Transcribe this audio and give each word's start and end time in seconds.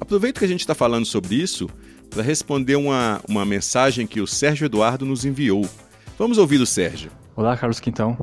Aproveito 0.00 0.38
que 0.38 0.44
a 0.44 0.48
gente 0.48 0.60
está 0.60 0.72
falando 0.72 1.04
sobre 1.04 1.34
isso 1.34 1.68
para 2.08 2.22
responder 2.22 2.76
uma, 2.76 3.20
uma 3.28 3.44
mensagem 3.44 4.06
que 4.06 4.20
o 4.20 4.26
Sérgio 4.26 4.66
Eduardo 4.66 5.04
nos 5.04 5.24
enviou. 5.24 5.68
Vamos 6.16 6.38
ouvir 6.38 6.60
o 6.60 6.66
Sérgio. 6.66 7.10
Olá, 7.34 7.56
Carlos 7.56 7.80
Quintão. 7.80 8.16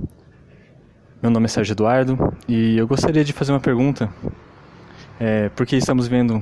Meu 1.22 1.30
nome 1.30 1.48
é 1.48 1.50
Sérgio 1.50 1.74
Eduardo 1.74 2.34
e 2.48 2.78
eu 2.78 2.88
gostaria 2.88 3.26
de 3.26 3.34
fazer 3.34 3.52
uma 3.52 3.60
pergunta. 3.60 4.10
É, 5.20 5.50
porque 5.50 5.76
estamos 5.76 6.08
vendo 6.08 6.42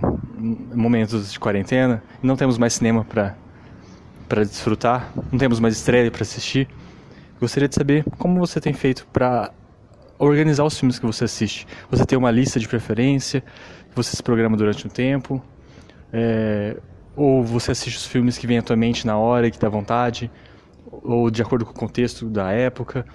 momentos 0.75 1.31
de 1.31 1.39
quarentena 1.39 2.03
e 2.23 2.27
não 2.27 2.35
temos 2.35 2.59
mais 2.59 2.73
cinema 2.73 3.03
para 3.03 4.43
desfrutar, 4.43 5.11
não 5.31 5.39
temos 5.39 5.59
mais 5.59 5.75
estreia 5.75 6.11
para 6.11 6.21
assistir. 6.21 6.67
Gostaria 7.41 7.67
de 7.67 7.73
saber 7.73 8.05
como 8.19 8.39
você 8.39 8.61
tem 8.61 8.71
feito 8.71 9.07
para 9.11 9.51
organizar 10.19 10.63
os 10.63 10.77
filmes 10.77 10.99
que 10.99 11.05
você 11.07 11.23
assiste. 11.23 11.65
Você 11.89 12.05
tem 12.05 12.15
uma 12.15 12.29
lista 12.29 12.59
de 12.59 12.67
preferência? 12.67 13.43
Você 13.95 14.15
se 14.15 14.21
programa 14.21 14.55
durante 14.55 14.85
um 14.85 14.89
tempo? 14.91 15.43
É, 16.13 16.77
ou 17.15 17.43
você 17.43 17.71
assiste 17.71 17.97
os 17.97 18.05
filmes 18.05 18.37
que 18.37 18.45
vêm 18.45 18.59
à 18.59 18.61
tua 18.61 18.75
mente 18.75 19.07
na 19.07 19.17
hora 19.17 19.47
e 19.47 19.51
que 19.51 19.57
dá 19.57 19.67
vontade? 19.67 20.29
Ou 20.85 21.31
de 21.31 21.41
acordo 21.41 21.65
com 21.65 21.71
o 21.71 21.73
contexto 21.73 22.29
da 22.29 22.51
época? 22.51 23.07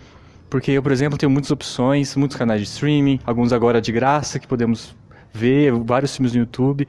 Porque 0.50 0.72
eu, 0.72 0.82
por 0.82 0.90
exemplo, 0.90 1.16
tenho 1.16 1.30
muitas 1.30 1.52
opções, 1.52 2.16
muitos 2.16 2.36
canais 2.36 2.60
de 2.60 2.66
streaming, 2.66 3.20
alguns 3.24 3.52
agora 3.52 3.80
de 3.80 3.92
graça 3.92 4.40
que 4.40 4.46
podemos 4.48 4.92
ver, 5.32 5.72
vários 5.72 6.16
filmes 6.16 6.32
no 6.32 6.40
YouTube. 6.40 6.88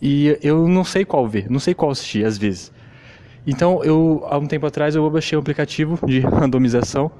E 0.00 0.38
eu 0.40 0.68
não 0.68 0.84
sei 0.84 1.04
qual 1.04 1.26
ver, 1.26 1.50
não 1.50 1.58
sei 1.58 1.74
qual 1.74 1.90
assistir 1.90 2.24
às 2.24 2.38
vezes. 2.38 2.70
Então, 3.46 3.84
eu 3.84 4.26
há 4.28 4.36
um 4.38 4.46
tempo 4.46 4.66
atrás 4.66 4.94
eu 4.94 5.08
baixei 5.08 5.38
um 5.38 5.40
aplicativo 5.40 5.98
de 6.06 6.20
randomização 6.26 7.10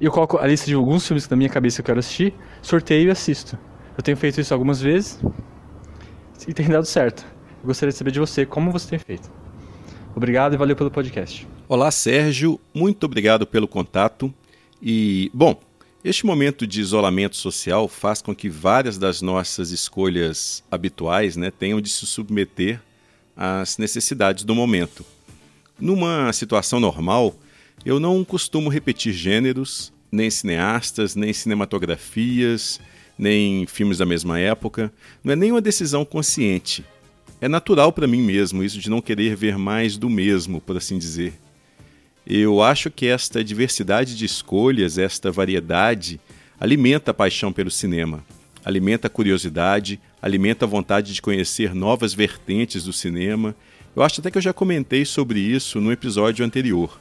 e 0.00 0.06
eu 0.06 0.10
coloco 0.10 0.38
a 0.38 0.46
lista 0.46 0.66
de 0.66 0.74
alguns 0.74 1.06
filmes 1.06 1.26
que 1.26 1.30
na 1.30 1.36
minha 1.36 1.50
cabeça 1.50 1.80
eu 1.80 1.84
quero 1.84 1.98
assistir, 1.98 2.32
sorteio 2.62 3.08
e 3.08 3.10
assisto. 3.10 3.58
Eu 3.96 4.02
tenho 4.02 4.16
feito 4.16 4.40
isso 4.40 4.54
algumas 4.54 4.80
vezes 4.80 5.20
e 6.48 6.54
tem 6.54 6.66
dado 6.66 6.86
certo. 6.86 7.26
Eu 7.62 7.66
gostaria 7.66 7.92
de 7.92 7.98
saber 7.98 8.10
de 8.10 8.18
você 8.18 8.46
como 8.46 8.72
você 8.72 8.88
tem 8.88 8.98
feito. 8.98 9.30
Obrigado 10.16 10.54
e 10.54 10.56
valeu 10.56 10.74
pelo 10.74 10.90
podcast. 10.90 11.46
Olá, 11.68 11.90
Sérgio. 11.90 12.58
Muito 12.72 13.04
obrigado 13.04 13.46
pelo 13.46 13.68
contato. 13.68 14.32
E, 14.82 15.30
bom, 15.34 15.60
este 16.02 16.24
momento 16.24 16.66
de 16.66 16.80
isolamento 16.80 17.36
social 17.36 17.86
faz 17.86 18.22
com 18.22 18.34
que 18.34 18.48
várias 18.48 18.96
das 18.96 19.20
nossas 19.20 19.70
escolhas 19.70 20.64
habituais 20.70 21.36
né, 21.36 21.50
tenham 21.50 21.80
de 21.80 21.90
se 21.90 22.06
submeter 22.06 22.80
às 23.36 23.76
necessidades 23.76 24.44
do 24.44 24.54
momento. 24.54 25.04
Numa 25.80 26.30
situação 26.34 26.78
normal, 26.78 27.34
eu 27.86 27.98
não 27.98 28.22
costumo 28.22 28.68
repetir 28.68 29.14
gêneros, 29.14 29.90
nem 30.12 30.28
cineastas, 30.28 31.16
nem 31.16 31.32
cinematografias, 31.32 32.78
nem 33.18 33.66
filmes 33.66 33.96
da 33.96 34.04
mesma 34.04 34.38
época. 34.38 34.92
Não 35.24 35.32
é 35.32 35.36
nenhuma 35.36 35.60
decisão 35.60 36.04
consciente. 36.04 36.84
É 37.40 37.48
natural 37.48 37.90
para 37.92 38.06
mim 38.06 38.20
mesmo 38.20 38.62
isso 38.62 38.78
de 38.78 38.90
não 38.90 39.00
querer 39.00 39.34
ver 39.34 39.56
mais 39.56 39.96
do 39.96 40.10
mesmo, 40.10 40.60
por 40.60 40.76
assim 40.76 40.98
dizer. 40.98 41.32
Eu 42.26 42.62
acho 42.62 42.90
que 42.90 43.06
esta 43.06 43.42
diversidade 43.42 44.14
de 44.14 44.26
escolhas, 44.26 44.98
esta 44.98 45.32
variedade, 45.32 46.20
alimenta 46.60 47.10
a 47.12 47.14
paixão 47.14 47.50
pelo 47.50 47.70
cinema, 47.70 48.22
alimenta 48.62 49.06
a 49.06 49.10
curiosidade, 49.10 49.98
alimenta 50.20 50.66
a 50.66 50.68
vontade 50.68 51.14
de 51.14 51.22
conhecer 51.22 51.74
novas 51.74 52.12
vertentes 52.12 52.84
do 52.84 52.92
cinema 52.92 53.56
eu 53.94 54.02
acho 54.02 54.20
até 54.20 54.30
que 54.30 54.38
eu 54.38 54.42
já 54.42 54.52
comentei 54.52 55.04
sobre 55.04 55.40
isso 55.40 55.80
no 55.80 55.90
episódio 55.90 56.44
anterior. 56.44 57.00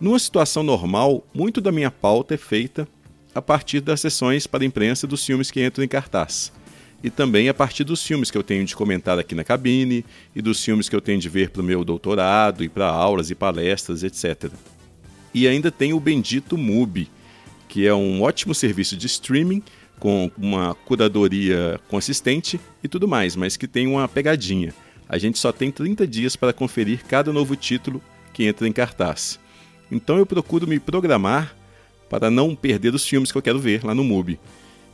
Numa 0.00 0.18
situação 0.18 0.62
normal, 0.62 1.26
muito 1.34 1.60
da 1.60 1.72
minha 1.72 1.90
pauta 1.90 2.34
é 2.34 2.36
feita 2.36 2.86
a 3.34 3.42
partir 3.42 3.80
das 3.80 4.00
sessões 4.00 4.46
para 4.46 4.62
a 4.62 4.66
imprensa 4.66 5.06
dos 5.06 5.24
filmes 5.24 5.50
que 5.50 5.64
entram 5.64 5.84
em 5.84 5.88
cartaz. 5.88 6.52
E 7.02 7.10
também 7.10 7.48
a 7.48 7.54
partir 7.54 7.84
dos 7.84 8.02
filmes 8.02 8.30
que 8.30 8.38
eu 8.38 8.42
tenho 8.42 8.64
de 8.64 8.76
comentar 8.76 9.18
aqui 9.18 9.34
na 9.34 9.44
cabine 9.44 10.04
e 10.34 10.40
dos 10.40 10.64
filmes 10.64 10.88
que 10.88 10.96
eu 10.96 11.00
tenho 11.00 11.18
de 11.18 11.28
ver 11.28 11.50
para 11.50 11.60
o 11.60 11.64
meu 11.64 11.84
doutorado 11.84 12.64
e 12.64 12.68
para 12.68 12.86
aulas 12.86 13.30
e 13.30 13.34
palestras, 13.34 14.02
etc. 14.02 14.50
E 15.34 15.48
ainda 15.48 15.70
tem 15.70 15.92
o 15.92 16.00
bendito 16.00 16.56
MUBI, 16.56 17.10
que 17.68 17.86
é 17.86 17.94
um 17.94 18.22
ótimo 18.22 18.54
serviço 18.54 18.96
de 18.96 19.06
streaming 19.06 19.62
com 19.98 20.30
uma 20.38 20.74
curadoria 20.74 21.78
consistente 21.88 22.58
e 22.82 22.88
tudo 22.88 23.08
mais, 23.08 23.36
mas 23.36 23.56
que 23.56 23.66
tem 23.66 23.86
uma 23.86 24.08
pegadinha 24.08 24.72
a 25.08 25.18
gente 25.18 25.38
só 25.38 25.52
tem 25.52 25.70
30 25.70 26.06
dias 26.06 26.36
para 26.36 26.52
conferir 26.52 27.04
cada 27.04 27.32
novo 27.32 27.54
título 27.56 28.02
que 28.32 28.44
entra 28.44 28.66
em 28.66 28.72
cartaz. 28.72 29.38
Então 29.90 30.16
eu 30.16 30.26
procuro 30.26 30.66
me 30.66 30.80
programar 30.80 31.54
para 32.08 32.30
não 32.30 32.54
perder 32.54 32.94
os 32.94 33.06
filmes 33.06 33.30
que 33.30 33.38
eu 33.38 33.42
quero 33.42 33.58
ver 33.58 33.84
lá 33.84 33.94
no 33.94 34.04
MUBI. 34.04 34.38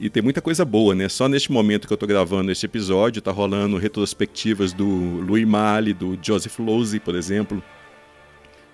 E 0.00 0.09
tem 0.09 0.22
muita 0.22 0.41
coisa 0.41 0.65
boa, 0.65 0.94
né? 0.94 1.09
Só 1.09 1.28
neste 1.28 1.53
momento 1.53 1.87
que 1.87 1.93
eu 1.93 1.97
estou 1.97 2.09
gravando 2.09 2.50
este 2.50 2.66
episódio, 2.66 3.21
tá 3.21 3.31
rolando 3.31 3.76
retrospectivas 3.76 4.72
do 4.72 4.87
Louis 4.87 5.47
Malle, 5.47 5.93
do 5.93 6.19
Joseph 6.21 6.59
Losey, 6.59 6.98
por 6.98 7.15
exemplo. 7.15 7.62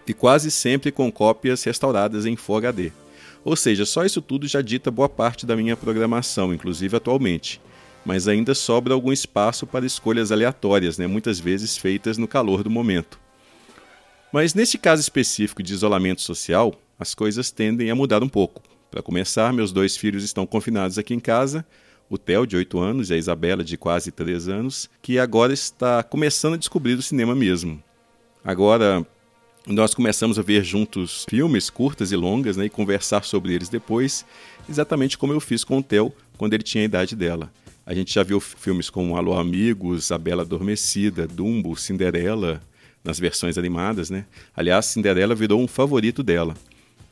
E 0.07 0.15
quase 0.15 0.51
sempre 0.51 0.93
com 0.93 1.11
cópias 1.11 1.65
restauradas 1.65 2.27
em 2.27 2.37
Full 2.37 2.59
HD. 2.59 2.93
Ou 3.45 3.57
seja, 3.57 3.85
só 3.85 4.05
isso 4.05 4.23
tudo 4.23 4.47
já 4.47 4.63
dita 4.63 4.91
boa 4.91 5.09
parte 5.09 5.45
da 5.45 5.57
minha 5.57 5.77
programação, 5.77 6.55
inclusive 6.55 6.97
atualmente 6.97 7.61
mas 8.06 8.28
ainda 8.28 8.55
sobra 8.55 8.94
algum 8.94 9.12
espaço 9.12 9.67
para 9.67 9.84
escolhas 9.84 10.31
aleatórias, 10.31 10.97
né, 10.97 11.09
muitas 11.09 11.41
vezes 11.41 11.77
feitas 11.77 12.17
no 12.17 12.28
calor 12.28 12.62
do 12.62 12.71
momento. 12.71 13.19
Mas 14.33 14.55
neste 14.55 14.78
caso 14.78 15.03
específico 15.03 15.61
de 15.61 15.75
isolamento 15.75 16.22
social, 16.22 16.72
as 17.00 17.15
coisas 17.15 17.50
tendem 17.50 17.91
a 17.91 17.97
mudar 17.97 18.22
um 18.22 18.28
pouco. 18.28 18.62
Para 18.93 19.03
começar, 19.03 19.53
meus 19.53 19.72
dois 19.72 19.97
filhos 19.97 20.22
estão 20.22 20.47
confinados 20.47 20.99
aqui 20.99 21.15
em 21.15 21.21
casa, 21.21 21.67
o 22.09 22.17
Theo, 22.17 22.47
de 22.47 22.56
8 22.56 22.78
anos, 22.78 23.11
e 23.11 23.15
a 23.15 23.17
Isabela, 23.17 23.65
de 23.65 23.77
quase 23.77 24.12
3 24.12 24.49
anos, 24.49 24.88
que 25.03 25.19
agora 25.19 25.53
está 25.53 26.00
começando 26.05 26.55
a 26.55 26.59
descobrir 26.59 26.94
o 26.94 27.03
cinema 27.03 27.34
mesmo. 27.34 27.83
Agora, 28.44 29.05
nós 29.67 29.94
começamos 29.94 30.38
a 30.38 30.43
ver 30.43 30.62
juntos 30.62 31.27
filmes 31.28 31.69
curtas 31.69 32.12
e 32.12 32.17
longas 32.17 32.56
né, 32.56 32.67
e 32.67 32.71
conversar 32.71 33.25
sobre 33.25 33.53
eles 33.53 33.69
depois, 33.69 34.25
exatamente 34.69 35.19
como 35.19 35.33
eu 35.33 35.41
fiz 35.41 35.65
com 35.65 35.78
o 35.78 35.83
Theo 35.83 36.12
quando 36.38 36.55
ele 36.55 36.62
tinha 36.62 36.83
a 36.83 36.84
idade 36.84 37.17
dela. 37.17 37.50
A 37.87 37.95
gente 37.95 38.13
já 38.13 38.25
viu 38.25 38.41
filmes 38.41 38.91
como 38.91 39.17
Alô 39.17 39.39
Amigos, 39.39 40.11
A 40.11 40.19
Bela 40.19 40.43
Adormecida, 40.43 41.25
Dumbo, 41.25 41.77
Cinderela, 41.77 42.61
nas 43.05 43.21
versões 43.21 43.56
animadas, 43.56 44.11
né? 44.11 44.27
Aliás, 44.56 44.87
Cinderela 44.87 45.37
virou 45.37 45.62
um 45.62 45.69
favorito 45.69 46.21
dela. 46.21 46.56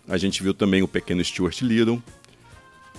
A 0.09 0.17
gente 0.17 0.43
viu 0.43 0.53
também 0.53 0.83
o 0.83 0.89
Pequeno 0.89 1.25
Stuart 1.25 1.63
Little. 1.63 2.03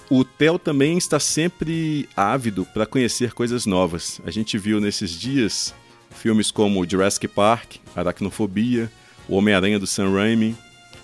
O 0.10 0.24
Theo 0.24 0.58
também 0.58 0.98
está 0.98 1.20
sempre 1.20 2.08
ávido 2.16 2.66
para 2.74 2.86
conhecer 2.86 3.34
coisas 3.34 3.66
novas. 3.66 4.22
A 4.26 4.32
gente 4.32 4.58
viu 4.58 4.80
nesses 4.80 5.12
dias 5.12 5.76
filmes 6.12 6.52
como 6.52 6.90
Jurassic 6.90 7.28
Park, 7.28 7.76
Aracnofobia, 7.94 8.90
O 9.28 9.36
Homem-Aranha 9.36 9.80
do 9.80 9.86
Sam 9.86 10.14
Raimi, 10.14 10.56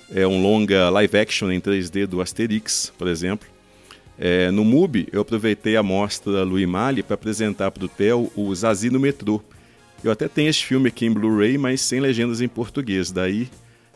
é 0.09 0.25
um 0.25 0.41
longa 0.41 0.89
live 0.89 1.17
action 1.17 1.51
em 1.51 1.59
3D 1.59 2.05
do 2.05 2.21
Asterix, 2.21 2.93
por 2.97 3.09
exemplo. 3.09 3.50
É, 4.23 4.51
no 4.51 4.63
MUBI, 4.63 5.07
eu 5.11 5.19
aproveitei 5.19 5.75
a 5.75 5.81
mostra 5.81 6.43
Louis 6.43 6.67
Malle 6.67 7.01
para 7.01 7.15
apresentar 7.15 7.71
para 7.71 7.85
o 7.85 7.87
Theo 7.87 8.31
o 8.35 8.53
Zazie 8.53 8.91
no 8.91 8.99
metrô. 8.99 9.41
Eu 10.03 10.11
até 10.11 10.27
tenho 10.27 10.47
esse 10.47 10.63
filme 10.63 10.89
aqui 10.89 11.07
em 11.07 11.11
Blu-ray, 11.11 11.57
mas 11.57 11.81
sem 11.81 11.99
legendas 11.99 12.39
em 12.39 12.47
português. 12.47 13.11
Daí 13.11 13.49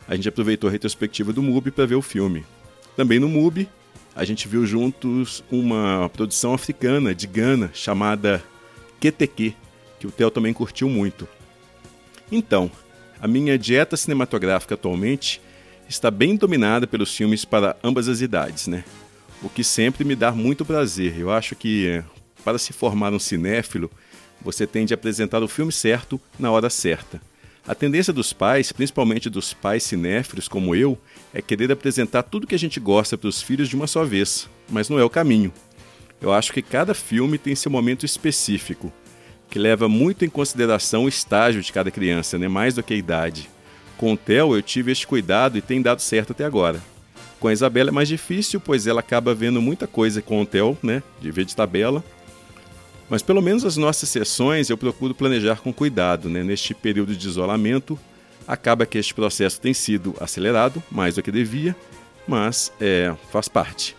a 0.08 0.16
gente 0.16 0.28
aproveitou 0.28 0.66
a 0.66 0.70
retrospectiva 0.72 1.32
do 1.32 1.40
MUBI 1.44 1.70
para 1.70 1.86
ver 1.86 1.94
o 1.94 2.02
filme. 2.02 2.44
Também 2.96 3.20
no 3.20 3.28
MUBI, 3.28 3.68
a 4.16 4.24
gente 4.24 4.48
viu 4.48 4.66
juntos 4.66 5.44
uma 5.48 6.10
produção 6.12 6.52
africana 6.52 7.14
de 7.14 7.28
Gana 7.28 7.70
chamada 7.72 8.42
QTQ, 9.00 9.54
que 10.00 10.08
o 10.08 10.10
Theo 10.10 10.32
também 10.32 10.52
curtiu 10.52 10.88
muito. 10.88 11.28
Então, 12.32 12.68
a 13.20 13.28
minha 13.28 13.56
dieta 13.56 13.96
cinematográfica 13.96 14.74
atualmente 14.74 15.40
está 15.88 16.10
bem 16.10 16.34
dominada 16.34 16.84
pelos 16.84 17.14
filmes 17.14 17.44
para 17.44 17.76
ambas 17.80 18.08
as 18.08 18.20
idades, 18.20 18.66
né? 18.66 18.82
O 19.42 19.48
que 19.48 19.62
sempre 19.62 20.04
me 20.04 20.14
dá 20.14 20.32
muito 20.32 20.64
prazer. 20.64 21.18
Eu 21.18 21.30
acho 21.30 21.54
que 21.54 22.02
para 22.44 22.58
se 22.58 22.72
formar 22.72 23.12
um 23.12 23.18
cinéfilo, 23.18 23.90
você 24.40 24.66
tem 24.66 24.86
de 24.86 24.94
apresentar 24.94 25.42
o 25.42 25.48
filme 25.48 25.72
certo 25.72 26.20
na 26.38 26.50
hora 26.50 26.70
certa. 26.70 27.20
A 27.66 27.74
tendência 27.74 28.12
dos 28.12 28.32
pais, 28.32 28.70
principalmente 28.70 29.28
dos 29.28 29.52
pais 29.52 29.82
cinéfilos 29.82 30.46
como 30.46 30.76
eu, 30.76 30.96
é 31.34 31.42
querer 31.42 31.72
apresentar 31.72 32.22
tudo 32.22 32.46
que 32.46 32.54
a 32.54 32.58
gente 32.58 32.78
gosta 32.78 33.18
para 33.18 33.28
os 33.28 33.42
filhos 33.42 33.68
de 33.68 33.74
uma 33.74 33.88
só 33.88 34.04
vez, 34.04 34.48
mas 34.68 34.88
não 34.88 35.00
é 35.00 35.04
o 35.04 35.10
caminho. 35.10 35.52
Eu 36.20 36.32
acho 36.32 36.52
que 36.52 36.62
cada 36.62 36.94
filme 36.94 37.38
tem 37.38 37.56
seu 37.56 37.70
momento 37.70 38.06
específico, 38.06 38.92
que 39.50 39.58
leva 39.58 39.88
muito 39.88 40.24
em 40.24 40.28
consideração 40.28 41.04
o 41.04 41.08
estágio 41.08 41.60
de 41.60 41.72
cada 41.72 41.90
criança, 41.90 42.38
né? 42.38 42.46
mais 42.46 42.74
do 42.74 42.82
que 42.82 42.94
a 42.94 42.96
idade. 42.96 43.50
Com 43.96 44.12
o 44.12 44.16
Theo 44.16 44.54
eu 44.54 44.62
tive 44.62 44.92
este 44.92 45.06
cuidado 45.06 45.58
e 45.58 45.62
tem 45.62 45.82
dado 45.82 46.00
certo 46.00 46.30
até 46.30 46.44
agora. 46.44 46.80
Com 47.38 47.48
a 47.48 47.52
Isabela 47.52 47.90
é 47.90 47.92
mais 47.92 48.08
difícil, 48.08 48.60
pois 48.60 48.86
ela 48.86 49.00
acaba 49.00 49.34
vendo 49.34 49.60
muita 49.60 49.86
coisa 49.86 50.22
com 50.22 50.40
o 50.40 50.46
Theo, 50.46 50.76
né? 50.82 51.02
de 51.20 51.30
ver 51.30 51.44
de 51.44 51.54
tabela, 51.54 52.02
mas 53.08 53.22
pelo 53.22 53.40
menos 53.40 53.64
as 53.64 53.76
nossas 53.76 54.08
sessões 54.08 54.68
eu 54.68 54.76
procuro 54.76 55.14
planejar 55.14 55.60
com 55.60 55.72
cuidado. 55.72 56.28
Né? 56.28 56.42
Neste 56.42 56.74
período 56.74 57.14
de 57.14 57.28
isolamento, 57.28 57.98
acaba 58.46 58.86
que 58.86 58.98
este 58.98 59.14
processo 59.14 59.60
tem 59.60 59.74
sido 59.74 60.14
acelerado, 60.20 60.82
mais 60.90 61.14
do 61.14 61.22
que 61.22 61.30
devia, 61.30 61.76
mas 62.26 62.72
é, 62.80 63.14
faz 63.30 63.48
parte. 63.48 63.96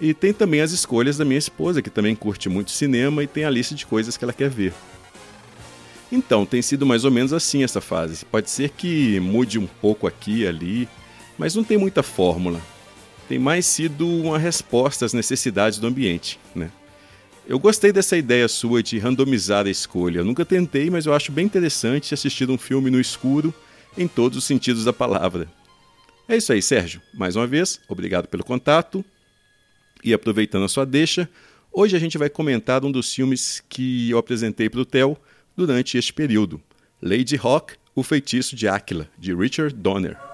E 0.00 0.14
tem 0.14 0.32
também 0.32 0.60
as 0.60 0.70
escolhas 0.70 1.16
da 1.16 1.24
minha 1.24 1.38
esposa, 1.38 1.82
que 1.82 1.90
também 1.90 2.14
curte 2.14 2.48
muito 2.48 2.70
cinema 2.70 3.22
e 3.22 3.26
tem 3.26 3.44
a 3.44 3.50
lista 3.50 3.74
de 3.74 3.84
coisas 3.84 4.16
que 4.16 4.24
ela 4.24 4.32
quer 4.32 4.48
ver. 4.48 4.72
Então, 6.10 6.46
tem 6.46 6.62
sido 6.62 6.86
mais 6.86 7.04
ou 7.04 7.10
menos 7.10 7.32
assim 7.32 7.64
essa 7.64 7.80
fase. 7.80 8.24
Pode 8.24 8.48
ser 8.48 8.70
que 8.70 9.18
mude 9.20 9.58
um 9.58 9.66
pouco 9.66 10.06
aqui 10.06 10.42
e 10.42 10.46
ali, 10.46 10.88
mas 11.38 11.54
não 11.54 11.62
tem 11.62 11.78
muita 11.78 12.02
fórmula. 12.02 12.60
Tem 13.28 13.38
mais 13.38 13.64
sido 13.64 14.06
uma 14.06 14.38
resposta 14.38 15.04
às 15.04 15.12
necessidades 15.12 15.78
do 15.78 15.86
ambiente, 15.86 16.38
né? 16.54 16.70
Eu 17.46 17.58
gostei 17.58 17.92
dessa 17.92 18.14
ideia 18.14 18.46
sua 18.46 18.82
de 18.82 18.98
randomizar 18.98 19.66
a 19.66 19.70
escolha. 19.70 20.18
Eu 20.18 20.24
nunca 20.24 20.44
tentei, 20.44 20.90
mas 20.90 21.06
eu 21.06 21.14
acho 21.14 21.32
bem 21.32 21.46
interessante 21.46 22.12
assistir 22.12 22.50
um 22.50 22.58
filme 22.58 22.90
no 22.90 23.00
escuro 23.00 23.54
em 23.96 24.06
todos 24.06 24.36
os 24.36 24.44
sentidos 24.44 24.84
da 24.84 24.92
palavra. 24.92 25.48
É 26.28 26.36
isso 26.36 26.52
aí, 26.52 26.60
Sérgio. 26.60 27.00
Mais 27.14 27.36
uma 27.36 27.46
vez, 27.46 27.80
obrigado 27.88 28.28
pelo 28.28 28.44
contato. 28.44 29.02
E 30.04 30.12
aproveitando 30.12 30.64
a 30.64 30.68
sua 30.68 30.84
deixa, 30.84 31.26
hoje 31.72 31.96
a 31.96 31.98
gente 31.98 32.18
vai 32.18 32.28
comentar 32.28 32.84
um 32.84 32.92
dos 32.92 33.14
filmes 33.14 33.62
que 33.66 34.10
eu 34.10 34.18
apresentei 34.18 34.68
para 34.68 34.80
o 34.80 34.84
Theo 34.84 35.16
durante 35.56 35.96
este 35.96 36.12
período: 36.12 36.60
Lady 37.00 37.40
Hawk, 37.42 37.74
O 37.94 38.02
Feitiço 38.02 38.54
de 38.54 38.68
Áquila, 38.68 39.08
de 39.18 39.34
Richard 39.34 39.74
Donner. 39.74 40.27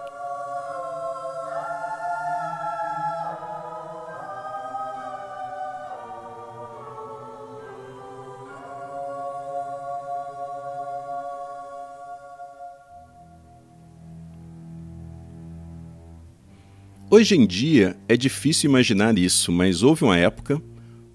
Hoje 17.16 17.37
em 17.37 17.46
dia 17.46 17.96
é 18.08 18.16
difícil 18.16 18.69
imaginar 18.69 19.16
isso, 19.16 19.52
mas 19.52 19.84
houve 19.84 20.02
uma 20.02 20.19
época, 20.19 20.61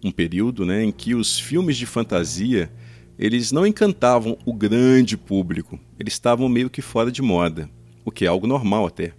um 0.02 0.10
período, 0.14 0.66
né, 0.66 0.82
em 0.82 0.94
que 0.94 1.14
os 1.14 1.38
filmes 1.38 1.76
de 1.76 1.86
fantasia 1.86 2.72
eles 3.20 3.52
não 3.52 3.68
encantavam 3.68 4.38
o 4.46 4.54
grande 4.54 5.18
público. 5.18 5.78
Eles 6.00 6.14
estavam 6.14 6.48
meio 6.48 6.70
que 6.70 6.82
fora 6.82 7.12
de 7.12 7.22
moda, 7.22 7.70
o 8.06 8.12
que 8.12 8.24
é 8.24 8.30
algo 8.30 8.48
normal 8.48 8.88
até. 8.88 9.12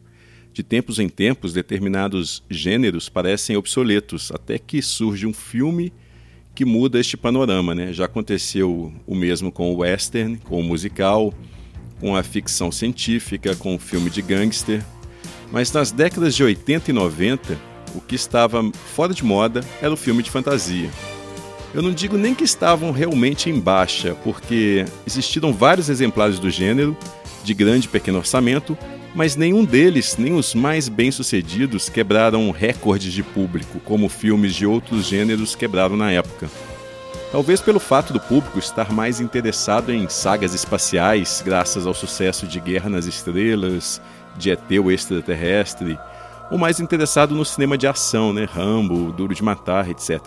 De 0.55 0.63
tempos 0.63 0.99
em 0.99 1.07
tempos, 1.07 1.53
determinados 1.53 2.43
gêneros 2.49 3.11
parecem 3.11 3.59
obsoletos, 3.59 4.33
até 4.33 4.59
que 4.59 4.81
surge 4.81 5.27
um 5.27 5.35
filme 5.35 5.93
que 6.55 6.65
muda 6.65 6.99
este 6.99 7.15
panorama. 7.15 7.75
Né? 7.75 7.93
Já 7.93 8.07
aconteceu 8.07 8.91
o 9.07 9.15
mesmo 9.15 9.53
com 9.53 9.71
o 9.71 9.81
western, 9.81 10.39
com 10.39 10.59
o 10.59 10.65
musical, 10.65 11.35
com 12.01 12.17
a 12.17 12.23
ficção 12.23 12.73
científica, 12.73 13.55
com 13.55 13.75
o 13.75 13.79
filme 13.79 14.09
de 14.09 14.23
gangster. 14.23 14.83
Mas 15.51 15.73
nas 15.73 15.91
décadas 15.91 16.35
de 16.35 16.45
80 16.45 16.91
e 16.91 16.95
90, 16.95 17.59
o 17.95 18.01
que 18.01 18.15
estava 18.15 18.63
fora 18.95 19.13
de 19.13 19.25
moda 19.25 19.65
era 19.83 19.93
o 19.93 19.97
filme 19.97 20.23
de 20.23 20.31
fantasia. 20.31 20.91
Eu 21.73 21.83
não 21.83 21.93
digo 21.93 22.17
nem 22.17 22.35
que 22.35 22.45
estavam 22.45 22.91
realmente 22.91 23.49
em 23.49 23.59
baixa, 23.59 24.17
porque 24.25 24.85
existiram 25.07 25.53
vários 25.53 25.89
exemplares 25.89 26.39
do 26.39 26.51
gênero, 26.51 26.97
de 27.45 27.55
grande 27.55 27.87
e 27.87 27.91
pequeno 27.91 28.19
orçamento, 28.19 28.77
mas 29.15 29.37
nenhum 29.37 29.65
deles, 29.65 30.17
nem 30.17 30.35
os 30.35 30.55
mais 30.55 30.89
bem-sucedidos, 30.89 31.89
quebraram 31.89 32.51
recordes 32.51 33.13
de 33.13 33.23
público, 33.23 33.81
como 33.81 34.09
filmes 34.09 34.55
de 34.55 34.67
outros 34.67 35.07
gêneros 35.07 35.55
quebraram 35.55 35.97
na 35.97 36.11
época. 36.11 36.49
Talvez 37.33 37.61
pelo 37.61 37.79
fato 37.79 38.13
do 38.13 38.19
público 38.19 38.59
estar 38.59 38.93
mais 38.93 39.21
interessado 39.21 39.93
em 39.93 40.09
sagas 40.09 40.53
espaciais, 40.53 41.41
graças 41.45 41.87
ao 41.87 41.95
sucesso 41.95 42.47
de 42.47 42.59
Guerra 42.59 42.91
nas 42.91 43.07
Estrelas, 43.07 44.01
de 44.37 44.51
ET 44.51 44.71
ou 44.83 44.91
extraterrestre, 44.91 45.99
ou 46.51 46.59
mais 46.59 46.81
interessado 46.81 47.35
no 47.35 47.45
cinema 47.45 47.79
de 47.79 47.87
ação, 47.87 48.33
né? 48.33 48.45
Rambo, 48.45 49.13
Duro 49.13 49.35
de 49.35 49.43
Matar, 49.43 49.89
etc. 49.89 50.21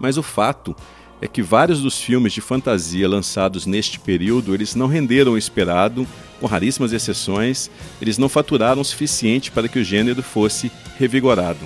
Mas 0.00 0.18
o 0.18 0.22
fato 0.22 0.74
é 1.20 1.28
que 1.28 1.40
vários 1.40 1.80
dos 1.80 2.00
filmes 2.00 2.32
de 2.32 2.40
fantasia 2.40 3.08
lançados 3.08 3.64
neste 3.64 4.00
período, 4.00 4.52
eles 4.52 4.74
não 4.74 4.88
renderam 4.88 5.32
o 5.32 5.38
esperado, 5.38 6.04
com 6.40 6.46
raríssimas 6.48 6.92
exceções, 6.92 7.70
eles 8.00 8.18
não 8.18 8.28
faturaram 8.28 8.80
o 8.80 8.84
suficiente 8.84 9.52
para 9.52 9.68
que 9.68 9.78
o 9.78 9.84
gênero 9.84 10.20
fosse 10.20 10.72
revigorado. 10.98 11.60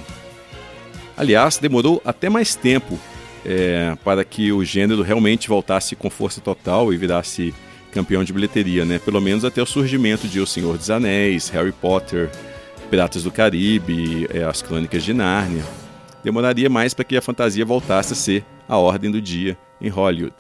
Aliás, 1.17 1.57
demorou 1.57 2.03
até 2.05 2.29
mais 2.29 2.55
tempo 2.55 2.99
é, 3.47 3.97
para 4.05 4.23
que 4.23 4.53
o 4.53 4.63
gênero 4.63 5.01
realmente 5.01 5.49
voltasse 5.49 5.97
com 5.97 6.11
força 6.11 6.43
total 6.43 6.93
e 6.93 6.97
virasse 6.99 7.55
campeão 7.97 8.23
de 8.23 8.31
bilheteria, 8.31 8.85
né? 8.85 8.99
Pelo 8.99 9.23
menos 9.23 9.43
até 9.43 9.63
o 9.63 9.67
surgimento 9.67 10.29
de 10.29 10.39
O 10.39 10.47
Senhor 10.47 10.77
dos 10.77 10.91
Anéis, 10.91 11.49
Harry 11.49 11.73
Potter, 11.73 12.31
Piratas 12.91 13.23
do 13.23 13.31
Caribe, 13.31 14.27
é, 14.35 14.45
As 14.45 14.61
Crônicas 14.61 15.03
de 15.03 15.15
Nárnia. 15.15 15.65
Demoraria 16.23 16.69
mais 16.69 16.93
para 16.93 17.07
que 17.07 17.17
a 17.17 17.23
fantasia 17.23 17.65
voltasse 17.65 18.13
a 18.13 18.17
ser 18.17 18.45
a 18.69 18.77
ordem 18.77 19.11
do 19.11 19.19
dia 19.19 19.57
em 19.81 19.89
Hollywood. 19.89 20.35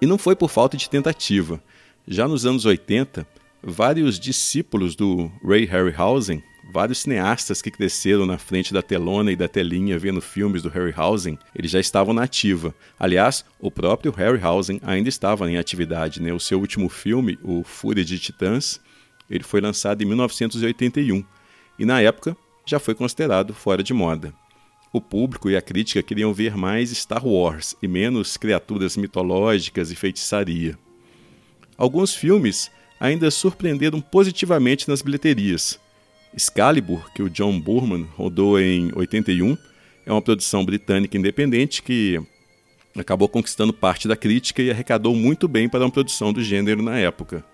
E 0.00 0.06
não 0.06 0.16
foi 0.16 0.34
por 0.34 0.48
falta 0.48 0.78
de 0.78 0.88
tentativa. 0.88 1.60
Já 2.08 2.26
nos 2.26 2.46
anos 2.46 2.64
80, 2.64 3.26
vários 3.62 4.18
discípulos 4.18 4.96
do 4.96 5.30
Ray 5.44 5.66
Harryhausen 5.66 6.42
vários 6.72 6.98
cineastas 6.98 7.62
que 7.62 7.70
cresceram 7.70 8.26
na 8.26 8.38
frente 8.38 8.72
da 8.72 8.82
telona 8.82 9.32
e 9.32 9.36
da 9.36 9.48
telinha 9.48 9.98
vendo 9.98 10.20
filmes 10.20 10.62
do 10.62 10.68
Harryhausen, 10.68 11.38
eles 11.54 11.70
já 11.70 11.80
estavam 11.80 12.12
na 12.12 12.24
ativa. 12.24 12.74
Aliás, 12.98 13.44
o 13.60 13.70
próprio 13.70 14.12
Harryhausen 14.12 14.80
ainda 14.82 15.08
estava 15.08 15.50
em 15.50 15.56
atividade. 15.56 16.20
Né? 16.20 16.32
O 16.32 16.40
seu 16.40 16.58
último 16.58 16.88
filme, 16.88 17.38
o 17.42 17.62
Fúria 17.62 18.04
de 18.04 18.18
Titãs, 18.18 18.80
ele 19.30 19.44
foi 19.44 19.60
lançado 19.60 20.02
em 20.02 20.06
1981 20.06 21.24
e 21.78 21.84
na 21.84 22.00
época 22.00 22.36
já 22.64 22.78
foi 22.78 22.94
considerado 22.94 23.54
fora 23.54 23.82
de 23.82 23.94
moda. 23.94 24.34
O 24.92 25.00
público 25.00 25.50
e 25.50 25.56
a 25.56 25.62
crítica 25.62 26.02
queriam 26.02 26.32
ver 26.32 26.56
mais 26.56 26.90
Star 26.90 27.26
Wars 27.26 27.76
e 27.82 27.88
menos 27.88 28.36
criaturas 28.36 28.96
mitológicas 28.96 29.90
e 29.90 29.96
feitiçaria. 29.96 30.78
Alguns 31.76 32.14
filmes 32.14 32.70
ainda 32.98 33.30
surpreenderam 33.30 34.00
positivamente 34.00 34.88
nas 34.88 35.02
bilheterias, 35.02 35.78
Excalibur, 36.36 37.10
que 37.12 37.22
o 37.22 37.30
John 37.30 37.58
Burman 37.58 38.06
rodou 38.16 38.60
em 38.60 38.92
81, 38.94 39.56
é 40.04 40.12
uma 40.12 40.22
produção 40.22 40.64
britânica 40.64 41.16
independente 41.16 41.82
que 41.82 42.20
acabou 42.96 43.28
conquistando 43.28 43.72
parte 43.72 44.06
da 44.06 44.16
crítica 44.16 44.62
e 44.62 44.70
arrecadou 44.70 45.14
muito 45.14 45.48
bem 45.48 45.68
para 45.68 45.84
uma 45.84 45.90
produção 45.90 46.32
do 46.32 46.42
gênero 46.42 46.82
na 46.82 46.98
época. 46.98 47.44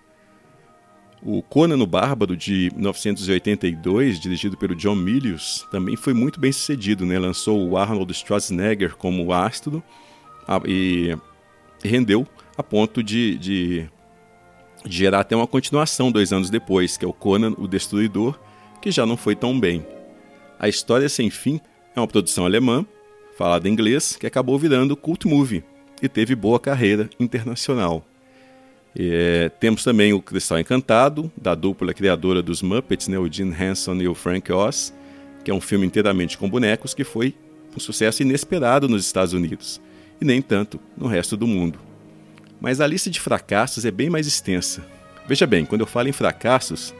O 1.25 1.41
Conan 1.41 1.81
o 1.81 1.87
Bárbaro, 1.87 2.35
de 2.35 2.69
1982, 2.75 4.19
dirigido 4.19 4.57
pelo 4.57 4.75
John 4.75 4.95
Milius, 4.95 5.65
também 5.71 5.95
foi 5.95 6.13
muito 6.13 6.37
bem 6.37 6.51
sucedido. 6.51 7.05
Né? 7.05 7.17
Lançou 7.17 7.65
o 7.65 7.77
Arnold 7.77 8.13
Schwarzenegger 8.13 8.97
como 8.97 9.31
astro 9.31 9.81
e 10.65 11.15
rendeu 11.81 12.27
a 12.57 12.63
ponto 12.63 13.01
de, 13.01 13.37
de, 13.37 13.89
gerar 14.85 15.21
até 15.21 15.33
uma 15.33 15.47
continuação 15.47 16.11
dois 16.11 16.33
anos 16.33 16.49
depois, 16.49 16.97
que 16.97 17.05
é 17.05 17.07
o 17.07 17.13
Conan 17.13 17.53
o 17.57 17.69
Destruidor, 17.69 18.37
que 18.83 18.91
já 18.91 19.05
não 19.05 19.15
foi 19.15 19.33
tão 19.33 19.57
bem. 19.57 19.85
A 20.59 20.67
História 20.67 21.07
Sem 21.07 21.29
Fim 21.29 21.61
é 21.95 22.01
uma 22.01 22.07
produção 22.07 22.45
alemã, 22.45 22.85
falada 23.37 23.69
em 23.69 23.71
inglês, 23.71 24.17
que 24.17 24.27
acabou 24.27 24.59
virando 24.59 24.97
cult 24.97 25.25
movie 25.25 25.63
e 26.01 26.09
teve 26.09 26.35
boa 26.35 26.59
carreira 26.59 27.09
internacional. 27.17 28.05
É, 28.93 29.49
temos 29.57 29.85
também 29.85 30.11
o 30.11 30.21
Cristal 30.21 30.59
Encantado, 30.59 31.31
da 31.41 31.55
dupla 31.55 31.93
criadora 31.93 32.41
dos 32.41 32.61
Muppets, 32.61 33.07
né, 33.07 33.17
o 33.17 33.31
Gene 33.31 33.55
Henson 33.57 33.95
e 34.01 34.07
o 34.09 34.13
Frank 34.13 34.51
Oz, 34.51 34.93
que 35.45 35.49
é 35.49 35.53
um 35.53 35.61
filme 35.61 35.85
inteiramente 35.85 36.37
com 36.37 36.49
bonecos 36.49 36.93
que 36.93 37.05
foi 37.05 37.33
um 37.73 37.79
sucesso 37.79 38.21
inesperado 38.21 38.89
nos 38.89 39.05
Estados 39.05 39.31
Unidos 39.31 39.79
e 40.19 40.25
nem 40.25 40.41
tanto 40.41 40.77
no 40.97 41.07
resto 41.07 41.37
do 41.37 41.47
mundo. 41.47 41.79
Mas 42.59 42.81
a 42.81 42.87
lista 42.87 43.09
de 43.09 43.21
fracassos 43.21 43.85
é 43.85 43.91
bem 43.91 44.09
mais 44.09 44.27
extensa. 44.27 44.85
Veja 45.25 45.47
bem, 45.47 45.63
quando 45.63 45.81
eu 45.81 45.87
falo 45.87 46.09
em 46.09 46.13
fracassos, 46.13 46.93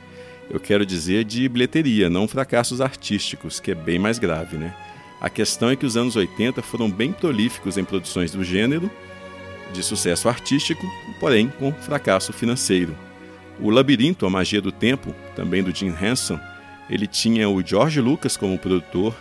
eu 0.49 0.59
quero 0.59 0.85
dizer 0.85 1.23
de 1.23 1.47
bilheteria, 1.47 2.09
não 2.09 2.27
fracassos 2.27 2.81
artísticos, 2.81 3.59
que 3.59 3.71
é 3.71 3.75
bem 3.75 3.97
mais 3.97 4.19
grave, 4.19 4.57
né? 4.57 4.75
A 5.19 5.29
questão 5.29 5.69
é 5.69 5.75
que 5.75 5.85
os 5.85 5.95
anos 5.95 6.15
80 6.15 6.61
foram 6.61 6.91
bem 6.91 7.11
prolíficos 7.11 7.77
em 7.77 7.83
produções 7.83 8.31
do 8.31 8.43
gênero, 8.43 8.91
de 9.73 9.81
sucesso 9.81 10.27
artístico, 10.27 10.85
porém 11.19 11.47
com 11.47 11.71
fracasso 11.71 12.33
financeiro. 12.33 12.95
O 13.59 13.69
Labirinto, 13.69 14.25
a 14.25 14.29
Magia 14.29 14.61
do 14.61 14.71
Tempo, 14.71 15.15
também 15.35 15.63
do 15.63 15.73
Jim 15.73 15.93
Henson, 15.99 16.39
ele 16.89 17.07
tinha 17.07 17.49
o 17.49 17.65
George 17.65 18.01
Lucas 18.01 18.35
como 18.35 18.59
produtor, 18.59 19.15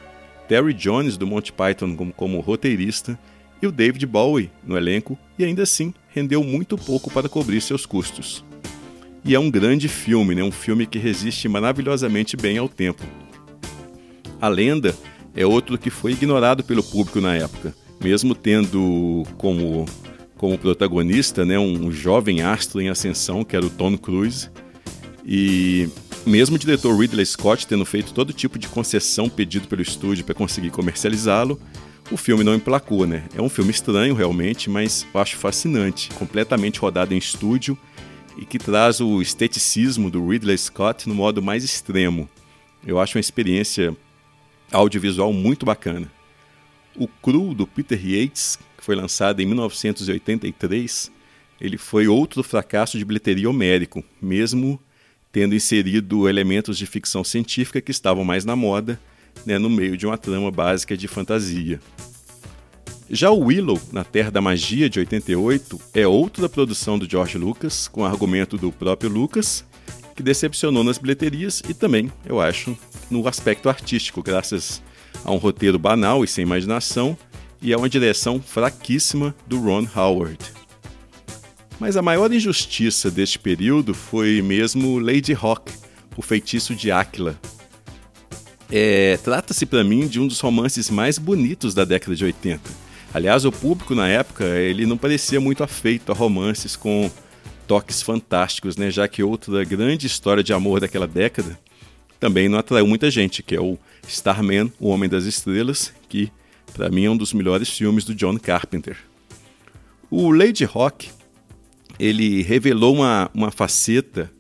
Terry 0.48 0.74
Jones 0.74 1.16
do 1.16 1.26
Monty 1.26 1.52
Python 1.52 1.94
como, 1.96 2.12
como 2.12 2.40
roteirista 2.40 3.18
e 3.62 3.66
o 3.66 3.72
David 3.72 4.04
Bowie 4.06 4.50
no 4.64 4.76
elenco, 4.76 5.16
e 5.38 5.44
ainda 5.44 5.62
assim 5.62 5.94
rendeu 6.08 6.42
muito 6.42 6.76
pouco 6.76 7.10
para 7.10 7.28
cobrir 7.28 7.60
seus 7.60 7.86
custos. 7.86 8.44
E 9.24 9.34
é 9.34 9.38
um 9.38 9.50
grande 9.50 9.88
filme, 9.88 10.34
né? 10.34 10.42
um 10.42 10.50
filme 10.50 10.84
que 10.84 10.98
resiste 10.98 11.48
maravilhosamente 11.48 12.36
bem 12.36 12.58
ao 12.58 12.68
tempo. 12.68 13.02
A 14.40 14.48
Lenda 14.48 14.94
é 15.34 15.46
outro 15.46 15.78
que 15.78 15.90
foi 15.90 16.12
ignorado 16.12 16.64
pelo 16.64 16.82
público 16.82 17.20
na 17.20 17.36
época, 17.36 17.72
mesmo 18.02 18.34
tendo 18.34 19.22
como, 19.38 19.86
como 20.36 20.58
protagonista 20.58 21.44
né, 21.44 21.56
um 21.56 21.92
jovem 21.92 22.42
astro 22.42 22.80
em 22.80 22.88
ascensão, 22.88 23.44
que 23.44 23.54
era 23.54 23.64
o 23.64 23.70
Tom 23.70 23.96
Cruise. 23.96 24.50
E 25.24 25.88
mesmo 26.26 26.56
o 26.56 26.58
diretor 26.58 26.98
Ridley 26.98 27.24
Scott 27.24 27.64
tendo 27.66 27.84
feito 27.84 28.12
todo 28.12 28.32
tipo 28.32 28.58
de 28.58 28.66
concessão 28.66 29.28
pedido 29.28 29.68
pelo 29.68 29.82
estúdio 29.82 30.24
para 30.24 30.34
conseguir 30.34 30.70
comercializá-lo, 30.70 31.60
o 32.10 32.16
filme 32.16 32.42
não 32.42 32.54
emplacou, 32.54 33.06
né? 33.06 33.22
É 33.36 33.40
um 33.40 33.48
filme 33.48 33.70
estranho 33.70 34.16
realmente, 34.16 34.68
mas 34.68 35.06
eu 35.14 35.20
acho 35.20 35.36
fascinante, 35.36 36.10
completamente 36.10 36.80
rodado 36.80 37.14
em 37.14 37.18
estúdio 37.18 37.78
e 38.36 38.44
que 38.44 38.58
traz 38.58 39.00
o 39.00 39.20
esteticismo 39.20 40.10
do 40.10 40.26
Ridley 40.28 40.56
Scott 40.56 41.08
no 41.08 41.14
modo 41.14 41.42
mais 41.42 41.64
extremo. 41.64 42.28
Eu 42.86 42.98
acho 43.00 43.16
uma 43.16 43.20
experiência 43.20 43.96
audiovisual 44.70 45.32
muito 45.32 45.64
bacana. 45.66 46.10
O 46.96 47.06
Cru 47.06 47.54
do 47.54 47.66
Peter 47.66 47.98
Yates, 48.04 48.58
que 48.76 48.84
foi 48.84 48.94
lançado 48.94 49.40
em 49.40 49.46
1983, 49.46 51.12
ele 51.60 51.78
foi 51.78 52.08
outro 52.08 52.42
fracasso 52.42 52.98
de 52.98 53.04
bilheteria 53.04 53.48
homérico, 53.48 54.02
mesmo 54.20 54.80
tendo 55.30 55.54
inserido 55.54 56.28
elementos 56.28 56.76
de 56.76 56.84
ficção 56.86 57.24
científica 57.24 57.80
que 57.80 57.90
estavam 57.90 58.24
mais 58.24 58.44
na 58.44 58.56
moda, 58.56 59.00
né, 59.46 59.58
no 59.58 59.70
meio 59.70 59.96
de 59.96 60.06
uma 60.06 60.18
trama 60.18 60.50
básica 60.50 60.96
de 60.96 61.08
fantasia. 61.08 61.80
Já 63.14 63.30
o 63.30 63.40
Willow, 63.40 63.78
na 63.92 64.04
Terra 64.04 64.30
da 64.30 64.40
Magia, 64.40 64.88
de 64.88 64.98
88, 64.98 65.78
é 65.92 66.06
outra 66.06 66.48
produção 66.48 66.98
do 66.98 67.06
George 67.08 67.36
Lucas, 67.36 67.86
com 67.86 68.06
argumento 68.06 68.56
do 68.56 68.72
próprio 68.72 69.10
Lucas, 69.10 69.66
que 70.16 70.22
decepcionou 70.22 70.82
nas 70.82 70.96
bilheterias 70.96 71.62
e 71.68 71.74
também, 71.74 72.10
eu 72.24 72.40
acho, 72.40 72.74
no 73.10 73.28
aspecto 73.28 73.68
artístico, 73.68 74.22
graças 74.22 74.82
a 75.22 75.30
um 75.30 75.36
roteiro 75.36 75.78
banal 75.78 76.24
e 76.24 76.26
sem 76.26 76.40
imaginação 76.40 77.14
e 77.60 77.74
a 77.74 77.76
uma 77.76 77.86
direção 77.86 78.40
fraquíssima 78.40 79.34
do 79.46 79.60
Ron 79.60 79.86
Howard. 79.94 80.38
Mas 81.78 81.98
a 81.98 82.02
maior 82.02 82.32
injustiça 82.32 83.10
deste 83.10 83.38
período 83.38 83.92
foi 83.92 84.40
mesmo 84.40 84.98
Lady 84.98 85.34
Rock, 85.34 85.70
o 86.16 86.22
feitiço 86.22 86.74
de 86.74 86.90
Áquila. 86.90 87.38
É, 88.70 89.18
Trata-se 89.18 89.66
para 89.66 89.84
mim 89.84 90.06
de 90.06 90.18
um 90.18 90.26
dos 90.26 90.40
romances 90.40 90.88
mais 90.88 91.18
bonitos 91.18 91.74
da 91.74 91.84
década 91.84 92.16
de 92.16 92.24
80. 92.24 92.81
Aliás, 93.14 93.44
o 93.44 93.52
público 93.52 93.94
na 93.94 94.08
época 94.08 94.44
ele 94.44 94.86
não 94.86 94.96
parecia 94.96 95.40
muito 95.40 95.62
afeito 95.62 96.10
a 96.10 96.14
romances 96.14 96.76
com 96.76 97.10
toques 97.66 98.00
fantásticos, 98.00 98.76
né? 98.76 98.90
já 98.90 99.06
que 99.06 99.22
outra 99.22 99.64
grande 99.64 100.06
história 100.06 100.42
de 100.42 100.52
amor 100.52 100.80
daquela 100.80 101.06
década 101.06 101.58
também 102.18 102.48
não 102.48 102.58
atraiu 102.58 102.86
muita 102.86 103.10
gente, 103.10 103.42
que 103.42 103.54
é 103.54 103.60
o 103.60 103.76
Starman, 104.06 104.72
O 104.78 104.88
Homem 104.88 105.10
das 105.10 105.24
Estrelas, 105.24 105.92
que 106.08 106.30
para 106.72 106.88
mim 106.88 107.04
é 107.04 107.10
um 107.10 107.16
dos 107.16 107.32
melhores 107.32 107.68
filmes 107.68 108.04
do 108.04 108.14
John 108.14 108.38
Carpenter. 108.38 108.96
O 110.10 110.30
Lady 110.30 110.64
Rock 110.64 111.10
ele 111.98 112.42
revelou 112.42 112.94
uma, 112.94 113.30
uma 113.34 113.50
faceta 113.50 114.30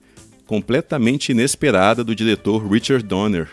completamente 0.46 1.32
inesperada 1.32 2.02
do 2.02 2.14
diretor 2.14 2.66
Richard 2.66 3.04
Donner. 3.04 3.48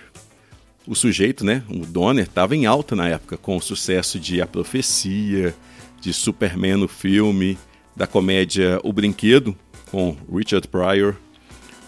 O 0.90 0.96
sujeito, 0.96 1.46
né, 1.46 1.64
o 1.70 1.86
Donner, 1.86 2.24
estava 2.24 2.56
em 2.56 2.66
alta 2.66 2.96
na 2.96 3.08
época 3.08 3.38
com 3.38 3.56
o 3.56 3.62
sucesso 3.62 4.20
de 4.20 4.42
A 4.42 4.48
Profecia, 4.48 5.56
de 6.02 6.12
Superman 6.12 6.78
no 6.78 6.88
filme, 6.88 7.60
da 7.96 8.08
comédia 8.08 8.80
O 8.84 8.92
Brinquedo, 8.92 9.56
com 9.92 10.18
Richard 10.36 10.68
Pryor, 10.68 11.16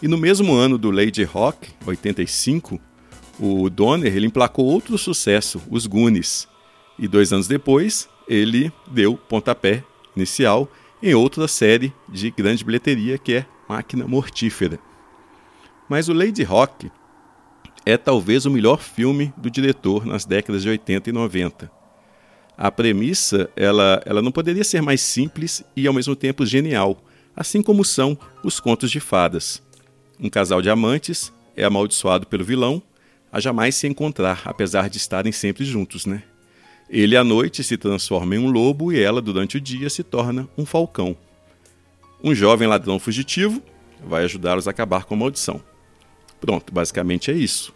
e 0.04 0.08
no 0.08 0.20
mesmo 0.20 0.54
ano 0.54 0.78
do 0.78 0.92
Lady 0.92 1.24
Rock, 1.24 1.70
85, 1.84 2.80
o 3.40 3.72
Donner 3.72 4.16
ele 4.16 4.28
emplacou 4.28 4.66
outro 4.66 4.96
sucesso, 5.00 5.60
Os 5.68 5.88
Goonies. 5.88 6.48
E 7.00 7.08
dois 7.08 7.34
anos 7.34 7.48
depois, 7.48 8.08
ele 8.28 8.72
deu 8.86 9.18
pontapé 9.18 9.84
inicial 10.16 10.72
em 11.02 11.16
outra 11.16 11.48
série 11.48 11.92
de 12.08 12.30
grande 12.30 12.64
bilheteria 12.64 13.18
que 13.18 13.34
é 13.34 13.46
Máquina 13.68 14.06
Mortífera. 14.06 14.78
Mas 15.90 16.08
o 16.08 16.14
Lady 16.14 16.44
Rock 16.44 16.92
é 17.86 17.98
talvez 17.98 18.46
o 18.46 18.52
melhor 18.52 18.82
filme 18.82 19.34
do 19.38 19.50
diretor 19.50 20.06
nas 20.06 20.26
décadas 20.26 20.64
de 20.64 20.70
80 20.70 21.10
e 21.10 21.14
90. 21.14 21.72
A 22.58 22.72
premissa 22.72 23.50
ela, 23.56 24.02
ela 24.06 24.22
não 24.22 24.32
poderia 24.32 24.64
ser 24.64 24.82
mais 24.82 25.02
simples 25.02 25.64
e 25.76 25.88
ao 25.88 25.94
mesmo 25.94 26.16
tempo 26.16 26.46
genial, 26.46 27.04
assim 27.36 27.62
como 27.62 27.84
são 27.84 28.18
os 28.44 28.60
contos 28.60 28.92
de 28.92 29.00
fadas. 29.00 29.62
Um 30.20 30.30
casal 30.30 30.62
de 30.62 30.70
amantes 30.70 31.34
é 31.56 31.64
amaldiçoado 31.64 32.28
pelo 32.28 32.44
vilão 32.44 32.82
a 33.32 33.40
jamais 33.40 33.76
se 33.76 33.88
encontrar, 33.88 34.42
apesar 34.46 34.90
de 34.90 34.98
estarem 34.98 35.32
sempre 35.32 35.64
juntos, 35.64 36.06
né? 36.06 36.24
Ele 36.90 37.16
à 37.16 37.24
noite 37.24 37.64
se 37.64 37.78
transforma 37.78 38.36
em 38.36 38.40
um 38.40 38.52
lobo 38.52 38.92
e 38.92 39.02
ela 39.02 39.22
durante 39.22 39.56
o 39.56 39.62
dia 39.62 39.90
se 39.90 40.04
torna 40.04 40.48
um 40.58 40.66
falcão. 40.66 41.16
Um 42.22 42.36
jovem 42.36 42.68
ladrão 42.68 43.00
fugitivo 43.00 43.64
vai 44.06 44.26
ajudá-los 44.26 44.68
a 44.68 44.72
acabar 44.72 45.06
com 45.06 45.16
a 45.16 45.18
maldição. 45.18 45.62
Pronto, 46.42 46.74
basicamente 46.74 47.30
é 47.30 47.36
isso. 47.36 47.74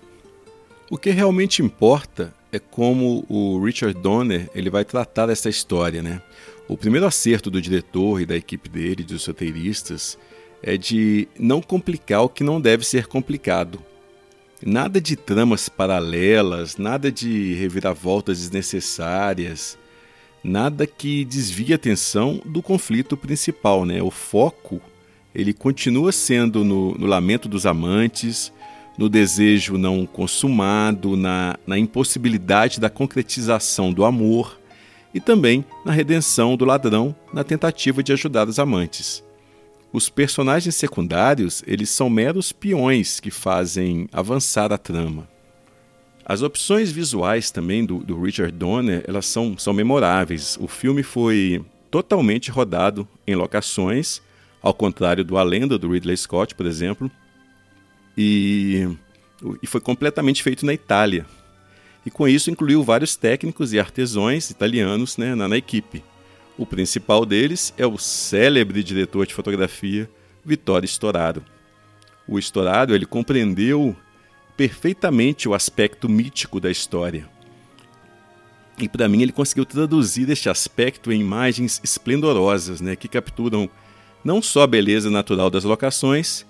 O 0.90 0.98
que 0.98 1.12
realmente 1.12 1.62
importa 1.62 2.34
é 2.52 2.60
como 2.60 3.24
o 3.30 3.64
Richard 3.64 4.00
Donner 4.00 4.50
ele 4.56 4.70
vai 4.70 4.84
tratar 4.84 5.30
essa 5.30 5.48
história, 5.48 6.02
né? 6.02 6.22
O 6.68 6.76
primeiro 6.76 7.06
acerto 7.06 7.52
do 7.52 7.62
diretor 7.62 8.20
e 8.20 8.26
da 8.26 8.36
equipe 8.36 8.68
dele, 8.68 9.04
dos 9.04 9.26
roteiristas, 9.26 10.18
é 10.64 10.76
de 10.76 11.28
não 11.40 11.62
complicar 11.62 12.24
o 12.24 12.30
que 12.30 12.44
não 12.44 12.60
deve 12.60 12.84
ser 12.84 13.06
complicado. 13.06 13.80
Nada 14.66 15.00
de 15.00 15.16
tramas 15.16 15.70
paralelas, 15.70 16.78
nada 16.78 17.12
de 17.12 17.54
reviravoltas 17.54 18.40
desnecessárias, 18.40 19.78
nada 20.44 20.88
que 20.88 21.24
desvie 21.24 21.74
a 21.74 21.76
atenção 21.76 22.42
do 22.46 22.64
conflito 22.64 23.16
principal. 23.16 23.86
Né? 23.86 24.02
O 24.02 24.10
foco 24.10 24.82
ele 25.36 25.54
continua 25.54 26.12
sendo 26.12 26.64
no, 26.64 26.96
no 26.96 27.06
lamento 27.06 27.50
dos 27.50 27.66
amantes, 27.66 28.52
no 28.98 29.10
desejo 29.10 29.78
não 29.78 30.06
consumado, 30.06 31.16
na, 31.18 31.58
na 31.68 31.78
impossibilidade 31.78 32.80
da 32.80 32.90
concretização 32.90 33.92
do 33.92 34.06
amor 34.06 34.60
e 35.14 35.20
também 35.20 35.66
na 35.86 35.92
redenção 35.92 36.56
do 36.56 36.66
ladrão 36.66 37.16
na 37.34 37.44
tentativa 37.44 38.04
de 38.04 38.14
ajudar 38.14 38.48
os 38.48 38.60
amantes. 38.60 39.24
Os 39.92 40.10
personagens 40.10 40.76
secundários, 40.76 41.64
eles 41.66 41.90
são 41.90 42.10
meros 42.10 42.52
peões 42.52 43.20
que 43.20 43.32
fazem 43.32 44.10
avançar 44.12 44.74
a 44.74 44.78
trama. 44.78 45.28
As 46.26 46.42
opções 46.42 46.92
visuais 46.92 47.52
também 47.52 47.86
do, 47.86 48.00
do 48.00 48.20
Richard 48.20 48.52
Donner, 48.52 49.04
elas 49.08 49.26
são, 49.26 49.58
são 49.58 49.74
memoráveis. 49.74 50.58
O 50.60 50.68
filme 50.68 51.04
foi 51.04 51.64
totalmente 51.90 52.52
rodado 52.52 53.08
em 53.26 53.36
locações, 53.36 54.22
ao 54.62 54.74
contrário 54.74 55.24
do 55.24 55.38
A 55.38 55.44
Lenda 55.44 55.78
do 55.78 55.92
Ridley 55.92 56.18
Scott, 56.18 56.56
por 56.56 56.66
exemplo, 56.66 57.10
e, 58.18 58.88
e 59.62 59.68
foi 59.68 59.82
completamente 59.82 60.42
feito 60.42 60.66
na 60.66 60.74
Itália. 60.74 61.26
E 62.06 62.12
com 62.12 62.28
isso 62.28 62.52
incluiu 62.52 62.84
vários 62.84 63.16
técnicos 63.16 63.74
e 63.74 63.80
artesãos 63.80 64.50
italianos 64.50 65.18
né, 65.18 65.34
na, 65.34 65.48
na 65.48 65.58
equipe. 65.58 66.04
O 66.58 66.66
principal 66.66 67.26
deles 67.26 67.74
é 67.78 67.86
o 67.86 67.98
célebre 67.98 68.84
diretor 68.84 69.26
de 69.26 69.34
fotografia 69.34 70.10
Vittorio 70.44 70.86
Storaro. 70.86 71.44
O 72.28 72.40
Storaro 72.40 72.94
ele 72.94 73.06
compreendeu 73.06 73.96
perfeitamente 74.56 75.50
o 75.50 75.54
aspecto 75.54 76.08
mítico 76.08 76.60
da 76.60 76.72
história. 76.72 77.28
E 78.78 78.88
para 78.88 79.08
mim 79.08 79.22
ele 79.22 79.32
conseguiu 79.32 79.66
traduzir 79.66 80.30
este 80.30 80.50
aspecto 80.50 81.12
em 81.12 81.20
imagens 81.20 81.82
esplendorosas, 81.84 82.82
né, 82.82 82.96
que 82.96 83.08
capturam 83.08 83.70
não 84.24 84.42
só 84.42 84.64
a 84.64 84.68
beleza 84.68 85.10
natural 85.10 85.50
das 85.50 85.64
locações, 85.64 86.46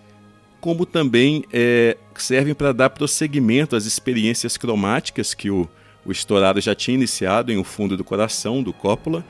como 0.59 0.85
também 0.85 1.43
é, 1.51 1.97
servem 2.15 2.53
para 2.53 2.71
dar 2.71 2.89
prosseguimento 2.89 3.75
às 3.75 3.85
experiências 3.85 4.57
cromáticas 4.57 5.33
que 5.33 5.49
o, 5.49 5.69
o 6.05 6.11
Storaro 6.11 6.59
já 6.59 6.73
tinha 6.73 6.95
iniciado 6.95 7.51
em 7.51 7.57
O 7.57 7.63
Fundo 7.63 7.95
do 7.95 8.03
Coração, 8.03 8.63
do 8.63 8.73
Coppola, 8.73 9.23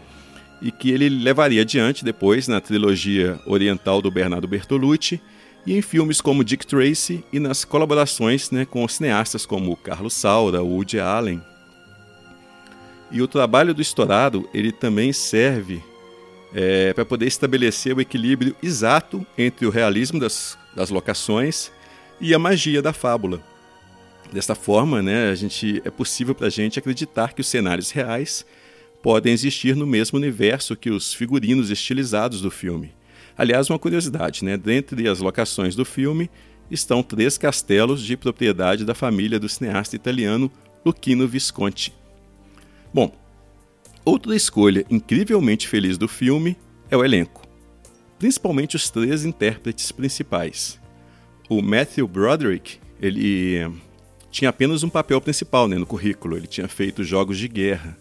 e 0.61 0.71
que 0.71 0.89
ele 0.89 1.09
levaria 1.09 1.61
adiante 1.61 2.03
depois 2.03 2.47
na 2.47 2.61
trilogia 2.61 3.39
oriental 3.45 4.01
do 4.01 4.09
Bernardo 4.09 4.47
Bertolucci 4.47 5.21
e 5.65 5.77
em 5.77 5.81
filmes 5.81 6.21
como 6.21 6.43
Dick 6.43 6.65
Tracy 6.65 7.23
e 7.31 7.39
nas 7.39 7.65
colaborações 7.65 8.51
né, 8.51 8.65
com 8.65 8.87
cineastas 8.87 9.45
como 9.45 9.75
Carlos 9.75 10.13
Saura, 10.13 10.61
Woody 10.61 10.99
Allen. 10.99 11.41
E 13.11 13.21
o 13.21 13.27
trabalho 13.27 13.73
do 13.73 13.81
Estourado 13.81 14.47
ele 14.53 14.71
também 14.71 15.11
serve 15.11 15.83
é, 16.53 16.93
para 16.93 17.05
poder 17.05 17.27
estabelecer 17.27 17.95
o 17.95 18.01
equilíbrio 18.01 18.55
exato 18.61 19.25
entre 19.37 19.65
o 19.65 19.69
realismo 19.69 20.19
das, 20.19 20.57
das 20.75 20.89
locações 20.89 21.71
e 22.19 22.33
a 22.33 22.39
magia 22.39 22.81
da 22.81 22.93
fábula. 22.93 23.41
Desta 24.31 24.55
forma, 24.55 25.01
né, 25.01 25.29
a 25.29 25.35
gente, 25.35 25.81
é 25.85 25.89
possível 25.89 26.35
para 26.35 26.47
a 26.47 26.49
gente 26.49 26.79
acreditar 26.79 27.33
que 27.33 27.41
os 27.41 27.47
cenários 27.47 27.91
reais 27.91 28.45
podem 29.01 29.31
existir 29.31 29.75
no 29.75 29.85
mesmo 29.85 30.17
universo 30.17 30.75
que 30.75 30.89
os 30.89 31.13
figurinos 31.13 31.69
estilizados 31.69 32.41
do 32.41 32.49
filme. 32.49 32.91
Aliás, 33.37 33.69
uma 33.69 33.77
curiosidade, 33.77 34.43
né? 34.43 34.57
dentre 34.57 35.07
as 35.07 35.19
locações 35.19 35.75
do 35.75 35.85
filme 35.85 36.29
estão 36.71 37.03
três 37.03 37.37
castelos 37.37 38.01
de 38.01 38.17
propriedade 38.17 38.83
da 38.83 38.95
família 38.95 39.39
do 39.39 39.47
cineasta 39.47 39.95
italiano 39.95 40.51
Luchino 40.83 41.27
Visconti. 41.27 41.93
Bom, 42.93 43.13
outra 44.03 44.35
escolha 44.35 44.85
incrivelmente 44.89 45.67
feliz 45.67 45.97
do 45.97 46.07
filme 46.07 46.57
é 46.89 46.97
o 46.97 47.03
elenco, 47.03 47.44
principalmente 48.17 48.75
os 48.75 48.89
três 48.89 49.25
intérpretes 49.25 49.91
principais. 49.91 50.79
O 51.49 51.61
Matthew 51.61 52.07
Broderick, 52.07 52.79
ele 52.99 53.69
tinha 54.31 54.49
apenas 54.49 54.83
um 54.83 54.89
papel 54.89 55.21
principal 55.21 55.67
né, 55.67 55.77
no 55.77 55.85
currículo, 55.85 56.35
ele 56.35 56.47
tinha 56.47 56.67
feito 56.67 57.03
jogos 57.03 57.37
de 57.37 57.47
guerra. 57.47 57.97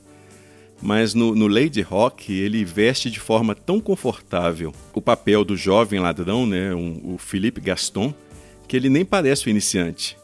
Mas 0.83 1.15
no, 1.15 1.35
no 1.35 1.47
Lady 1.47 1.81
Rock 1.81 2.33
ele 2.33 2.65
veste 2.65 3.11
de 3.11 3.21
forma 3.21 3.55
tão 3.55 3.81
confortável 3.81 4.73
o 4.93 5.01
papel 5.01 5.45
do 5.45 5.57
jovem 5.57 6.01
ladrão, 6.01 6.47
né, 6.47 6.75
um, 6.75 7.15
o 7.15 7.19
Philippe 7.19 7.61
Gaston, 7.61 8.13
que 8.67 8.77
ele 8.77 8.89
nem 8.89 9.05
parece 9.05 9.47
o 9.47 9.51
iniciante. 9.51 10.17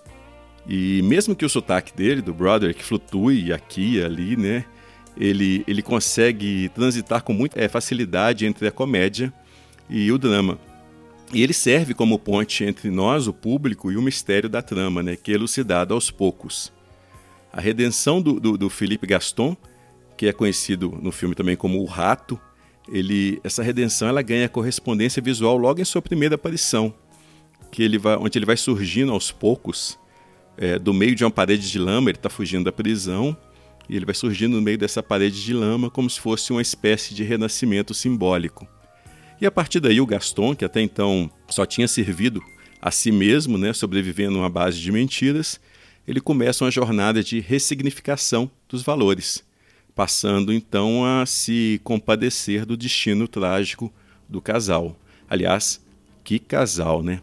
E 0.68 1.02
mesmo 1.02 1.35
que 1.35 1.44
o 1.44 1.49
sotaque 1.49 1.94
dele, 1.94 2.20
do 2.20 2.35
brother, 2.35 2.75
que 2.75 2.85
flutue 2.85 3.52
aqui 3.52 3.97
e 3.97 4.02
ali, 4.02 4.37
né? 4.37 4.64
Ele, 5.16 5.64
ele 5.66 5.82
consegue 5.82 6.68
transitar 6.70 7.23
com 7.23 7.32
muita 7.32 7.61
é, 7.61 7.68
facilidade 7.68 8.47
entre 8.47 8.68
a 8.68 8.73
comédia 8.73 9.32
e 9.90 10.11
o 10.12 10.16
drama. 10.16 10.59
E 11.32 11.42
ele 11.42 11.52
serve 11.52 11.94
como 11.94 12.18
ponte 12.18 12.64
entre 12.64 12.90
nós, 12.90 13.26
o 13.26 13.32
público, 13.32 13.90
e 13.90 13.97
o 13.97 14.02
mistério 14.02 14.49
da 14.49 14.62
trama, 14.62 15.02
né, 15.02 15.16
que 15.16 15.32
é 15.32 15.35
elucidado 15.35 15.94
aos 15.94 16.11
poucos. 16.11 16.73
A 17.52 17.61
redenção 17.61 18.23
do, 18.23 18.40
do, 18.40 18.56
do 18.56 18.70
Felipe 18.70 19.06
Gaston, 19.06 19.56
que 20.16 20.26
é 20.26 20.32
conhecido 20.32 20.99
no 21.02 21.12
filme 21.12 21.35
também 21.35 21.56
como 21.56 21.80
o 21.80 21.85
Rato, 21.85 22.40
ele, 22.88 23.40
essa 23.44 23.62
redenção 23.62 24.09
ela 24.09 24.23
ganha 24.23 24.49
correspondência 24.49 25.23
visual 25.23 25.56
logo 25.56 25.80
em 25.80 25.85
sua 25.85 26.02
primeira 26.02 26.35
aparição, 26.35 26.92
que 27.70 27.82
ele 27.82 27.99
vai, 27.99 28.16
onde 28.16 28.37
ele 28.38 28.47
vai 28.47 28.56
surgindo 28.56 29.12
aos 29.12 29.30
poucos 29.30 29.99
é, 30.56 30.78
do 30.78 30.92
meio 30.92 31.14
de 31.14 31.25
uma 31.25 31.30
parede 31.30 31.70
de 31.70 31.78
lama, 31.78 32.11
ele 32.11 32.18
está 32.18 32.28
fugindo 32.28 32.64
da 32.64 32.73
prisão, 32.73 33.37
e 33.88 33.97
ele 33.97 34.04
vai 34.04 34.14
surgindo 34.14 34.56
no 34.56 34.62
meio 34.62 34.78
dessa 34.78 35.02
parede 35.02 35.42
de 35.42 35.52
lama 35.52 35.90
como 35.90 36.11
se 36.11 36.20
fosse 36.20 36.52
uma 36.52 36.62
espécie 36.62 37.14
de 37.14 37.23
renascimento 37.23 37.94
simbólico. 37.94 38.68
E 39.40 39.47
a 39.47 39.50
partir 39.50 39.80
daí 39.80 40.00
o 40.00 40.06
Gaston, 40.06 40.54
que 40.54 40.64
até 40.64 40.82
então 40.82 41.30
só 41.49 41.64
tinha 41.64 41.88
servido 41.88 42.42
a 42.80 42.90
si 42.90 43.11
mesmo, 43.11 43.56
né, 43.56 43.73
sobrevivendo 43.73 44.38
uma 44.38 44.50
base 44.50 44.78
de 44.78 44.92
mentiras, 44.92 45.59
ele 46.06 46.20
começa 46.20 46.64
uma 46.64 46.70
jornada 46.70 47.23
de 47.23 47.40
ressignificação 47.40 48.50
dos 48.68 48.82
valores, 48.82 49.44
passando 49.94 50.52
então 50.52 51.04
a 51.04 51.25
se 51.25 51.80
compadecer 51.85 52.66
do 52.66 52.76
destino 52.76 53.26
trágico 53.26 53.92
do 54.28 54.40
casal. 54.40 54.97
Aliás, 55.28 55.80
que 56.23 56.38
casal, 56.38 57.02
né? 57.02 57.20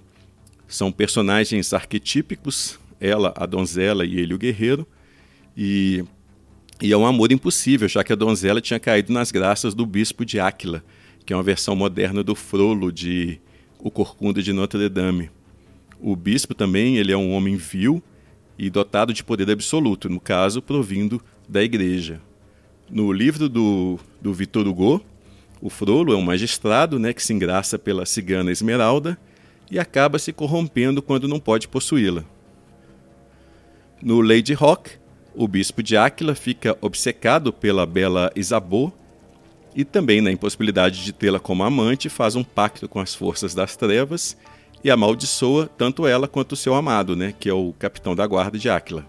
São 0.67 0.91
personagens 0.91 1.73
arquetípicos, 1.73 2.79
ela, 2.99 3.33
a 3.35 3.45
donzela 3.45 4.05
e 4.05 4.19
ele, 4.19 4.33
o 4.33 4.37
guerreiro, 4.37 4.87
e, 5.55 6.03
e 6.81 6.91
é 6.91 6.97
um 6.97 7.05
amor 7.05 7.31
impossível, 7.31 7.87
já 7.87 8.03
que 8.03 8.13
a 8.13 8.15
donzela 8.15 8.59
tinha 8.61 8.79
caído 8.79 9.13
nas 9.13 9.31
graças 9.31 9.73
do 9.73 9.85
bispo 9.85 10.25
de 10.25 10.39
Áquila, 10.39 10.83
que 11.27 11.33
é 11.33 11.35
uma 11.35 11.43
versão 11.43 11.75
moderna 11.75 12.23
do 12.23 12.33
Frollo 12.33 12.89
de 12.89 13.37
O 13.79 13.91
Corcunda 13.91 14.41
de 14.41 14.53
Notre 14.53 14.87
Dame. 14.87 15.29
O 15.99 16.15
bispo 16.15 16.55
também 16.55 16.95
ele 16.95 17.11
é 17.11 17.17
um 17.17 17.33
homem 17.33 17.57
vil 17.57 18.01
e 18.57 18.69
dotado 18.69 19.13
de 19.13 19.25
poder 19.25 19.51
absoluto, 19.51 20.07
no 20.07 20.21
caso, 20.21 20.61
provindo 20.61 21.21
da 21.47 21.61
igreja. 21.61 22.21
No 22.89 23.11
livro 23.11 23.49
do, 23.49 23.99
do 24.21 24.33
Victor 24.33 24.65
Hugo, 24.65 25.03
o 25.61 25.69
Frollo 25.69 26.13
é 26.13 26.15
um 26.15 26.21
magistrado 26.21 26.97
né, 26.97 27.11
que 27.11 27.21
se 27.21 27.33
engraça 27.33 27.77
pela 27.77 28.05
cigana 28.05 28.49
Esmeralda 28.49 29.19
e 29.69 29.77
acaba 29.77 30.17
se 30.17 30.31
corrompendo 30.31 31.01
quando 31.01 31.27
não 31.27 31.41
pode 31.41 31.67
possuí-la. 31.67 32.23
No 34.01 34.21
Lady 34.21 34.53
Rock, 34.53 34.91
o 35.35 35.45
bispo 35.45 35.83
de 35.83 35.97
Áquila 35.97 36.35
fica 36.35 36.77
obcecado 36.79 37.51
pela 37.51 37.85
bela 37.85 38.31
Isabeau 38.33 38.97
e 39.77 39.85
também 39.85 40.21
na 40.21 40.31
impossibilidade 40.31 41.03
de 41.03 41.13
tê-la 41.13 41.39
como 41.39 41.63
amante 41.63 42.09
faz 42.09 42.35
um 42.35 42.43
pacto 42.43 42.89
com 42.89 42.99
as 42.99 43.13
forças 43.13 43.53
das 43.53 43.77
trevas 43.77 44.35
e 44.83 44.89
amaldiçoa 44.89 45.69
tanto 45.77 46.07
ela 46.07 46.27
quanto 46.27 46.53
o 46.53 46.55
seu 46.55 46.73
amado, 46.73 47.15
né, 47.15 47.31
que 47.39 47.47
é 47.47 47.53
o 47.53 47.71
capitão 47.77 48.15
da 48.15 48.25
guarda 48.25 48.57
de 48.57 48.71
Áquila. 48.71 49.05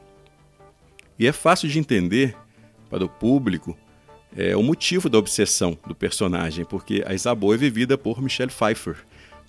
E 1.19 1.27
é 1.27 1.33
fácil 1.33 1.71
de 1.71 1.79
entender 1.79 2.37
para 2.91 3.03
o 3.03 3.09
público 3.09 3.75
é, 4.37 4.55
o 4.55 4.63
motivo 4.63 5.09
da 5.09 5.17
obsessão 5.17 5.77
do 5.87 5.95
personagem, 5.95 6.67
porque 6.67 7.03
a 7.07 7.15
Isabeau 7.15 7.55
é 7.55 7.57
vivida 7.57 7.97
por 7.97 8.21
Michelle 8.21 8.53
Pfeiffer, 8.53 8.97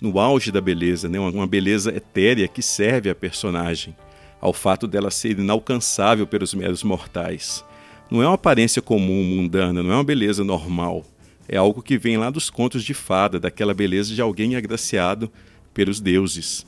no 0.00 0.18
auge 0.18 0.50
da 0.50 0.60
beleza, 0.62 1.06
né? 1.06 1.20
uma 1.20 1.46
beleza 1.46 1.94
etérea 1.94 2.48
que 2.48 2.62
serve 2.62 3.10
à 3.10 3.14
personagem, 3.14 3.94
ao 4.40 4.54
fato 4.54 4.88
dela 4.88 5.10
ser 5.10 5.38
inalcançável 5.38 6.26
pelos 6.26 6.54
meros 6.54 6.82
mortais. 6.82 7.62
Não 8.10 8.22
é 8.22 8.26
uma 8.26 8.34
aparência 8.34 8.82
comum, 8.82 9.22
mundana, 9.22 9.82
não 9.82 9.92
é 9.92 9.94
uma 9.94 10.04
beleza 10.04 10.42
normal. 10.42 11.04
É 11.48 11.56
algo 11.56 11.82
que 11.82 11.96
vem 11.96 12.16
lá 12.16 12.28
dos 12.28 12.50
contos 12.50 12.82
de 12.82 12.92
fada, 12.92 13.38
daquela 13.38 13.72
beleza 13.72 14.14
de 14.14 14.20
alguém 14.20 14.56
agraciado 14.56 15.30
pelos 15.72 16.00
deuses. 16.00 16.66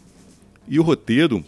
E 0.69 0.79
o 0.79 0.83
roteiro, 0.83 1.45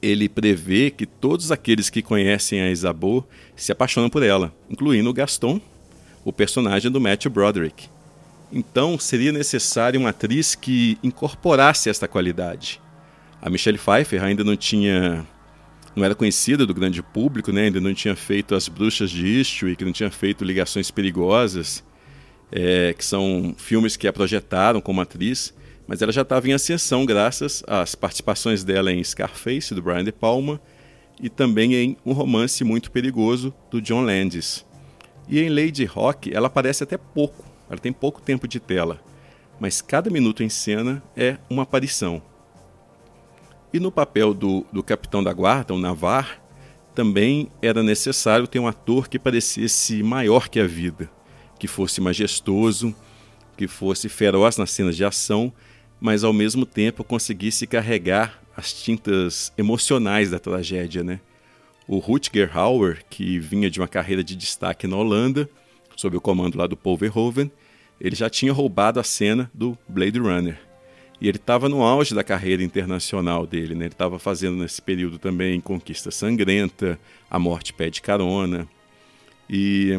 ele 0.00 0.28
prevê 0.28 0.90
que 0.90 1.06
todos 1.06 1.50
aqueles 1.50 1.90
que 1.90 2.02
conhecem 2.02 2.60
a 2.60 2.70
Isabeau 2.70 3.28
se 3.56 3.72
apaixonam 3.72 4.08
por 4.08 4.22
ela, 4.22 4.54
incluindo 4.70 5.10
o 5.10 5.12
Gaston, 5.12 5.60
o 6.24 6.32
personagem 6.32 6.90
do 6.90 7.00
Matthew 7.00 7.30
Broderick. 7.30 7.88
Então, 8.52 8.98
seria 8.98 9.32
necessário 9.32 10.00
uma 10.00 10.10
atriz 10.10 10.54
que 10.54 10.98
incorporasse 11.02 11.88
esta 11.88 12.08
qualidade. 12.08 12.80
A 13.40 13.48
Michelle 13.48 13.78
Pfeiffer 13.78 14.22
ainda 14.22 14.44
não 14.44 14.56
tinha 14.56 15.26
não 15.94 16.04
era 16.04 16.14
conhecida 16.14 16.66
do 16.66 16.74
grande 16.74 17.02
público, 17.02 17.52
né? 17.52 17.64
ainda 17.64 17.80
não 17.80 17.92
tinha 17.92 18.14
feito 18.14 18.54
As 18.54 18.68
Bruxas 18.68 19.10
de 19.10 19.26
Eastwick, 19.26 19.76
que 19.76 19.84
não 19.84 19.92
tinha 19.92 20.10
feito 20.10 20.44
Ligações 20.44 20.90
Perigosas, 20.90 21.84
é, 22.52 22.94
que 22.96 23.04
são 23.04 23.54
filmes 23.56 23.96
que 23.96 24.06
a 24.06 24.12
projetaram 24.12 24.80
como 24.80 25.00
atriz, 25.00 25.54
mas 25.86 26.00
ela 26.02 26.12
já 26.12 26.22
estava 26.22 26.48
em 26.48 26.52
ascensão 26.52 27.04
graças 27.04 27.62
às 27.66 27.94
participações 27.94 28.62
dela 28.62 28.92
em 28.92 29.02
Scarface, 29.02 29.74
do 29.74 29.82
Brian 29.82 30.04
De 30.04 30.12
Palma, 30.12 30.60
e 31.20 31.28
também 31.28 31.74
em 31.74 31.96
Um 32.06 32.12
Romance 32.12 32.62
Muito 32.64 32.90
Perigoso, 32.90 33.52
do 33.70 33.80
John 33.80 34.02
Landis. 34.02 34.64
E 35.28 35.38
em 35.40 35.48
Lady 35.48 35.84
Rock, 35.84 36.32
ela 36.32 36.46
aparece 36.46 36.82
até 36.82 36.96
pouco, 36.96 37.44
ela 37.68 37.78
tem 37.78 37.92
pouco 37.92 38.20
tempo 38.20 38.48
de 38.48 38.58
tela, 38.58 39.00
mas 39.58 39.82
cada 39.82 40.10
minuto 40.10 40.42
em 40.42 40.48
cena 40.48 41.02
é 41.16 41.36
uma 41.48 41.64
aparição. 41.64 42.22
E 43.72 43.78
no 43.78 43.92
papel 43.92 44.34
do, 44.34 44.66
do 44.72 44.82
capitão 44.82 45.22
da 45.22 45.32
guarda, 45.32 45.72
o 45.72 45.78
Navar, 45.78 46.42
também 46.94 47.48
era 47.62 47.82
necessário 47.82 48.46
ter 48.46 48.58
um 48.58 48.66
ator 48.66 49.08
que 49.08 49.18
parecesse 49.18 50.02
maior 50.02 50.48
que 50.48 50.58
a 50.58 50.66
vida, 50.66 51.08
que 51.58 51.68
fosse 51.68 52.00
majestoso, 52.00 52.94
que 53.56 53.68
fosse 53.68 54.08
feroz 54.08 54.56
nas 54.56 54.70
cenas 54.70 54.96
de 54.96 55.04
ação, 55.04 55.52
mas 56.00 56.24
ao 56.24 56.32
mesmo 56.32 56.66
tempo 56.66 57.04
conseguisse 57.04 57.66
carregar 57.66 58.42
as 58.56 58.72
tintas 58.72 59.52
emocionais 59.56 60.30
da 60.30 60.38
tragédia, 60.38 61.04
né? 61.04 61.20
O 61.86 61.98
Rutger 61.98 62.56
Hauer, 62.56 63.04
que 63.08 63.38
vinha 63.38 63.70
de 63.70 63.80
uma 63.80 63.88
carreira 63.88 64.22
de 64.22 64.36
destaque 64.36 64.86
na 64.86 64.96
Holanda, 64.96 65.48
sob 65.96 66.16
o 66.16 66.20
comando 66.20 66.58
lá 66.58 66.66
do 66.66 66.76
Paul 66.76 66.96
Verhoeven, 66.96 67.50
ele 68.00 68.16
já 68.16 68.30
tinha 68.30 68.52
roubado 68.52 68.98
a 68.98 69.04
cena 69.04 69.50
do 69.52 69.76
Blade 69.88 70.18
Runner. 70.18 70.69
E 71.20 71.28
ele 71.28 71.36
estava 71.36 71.68
no 71.68 71.82
auge 71.82 72.14
da 72.14 72.24
carreira 72.24 72.62
internacional 72.62 73.46
dele, 73.46 73.74
né? 73.74 73.84
Ele 73.84 73.92
estava 73.92 74.18
fazendo 74.18 74.56
nesse 74.56 74.80
período 74.80 75.18
também 75.18 75.60
Conquista 75.60 76.10
Sangrenta, 76.10 76.98
A 77.30 77.38
Morte 77.38 77.74
Pede 77.74 78.00
Carona. 78.00 78.66
E, 79.48 79.98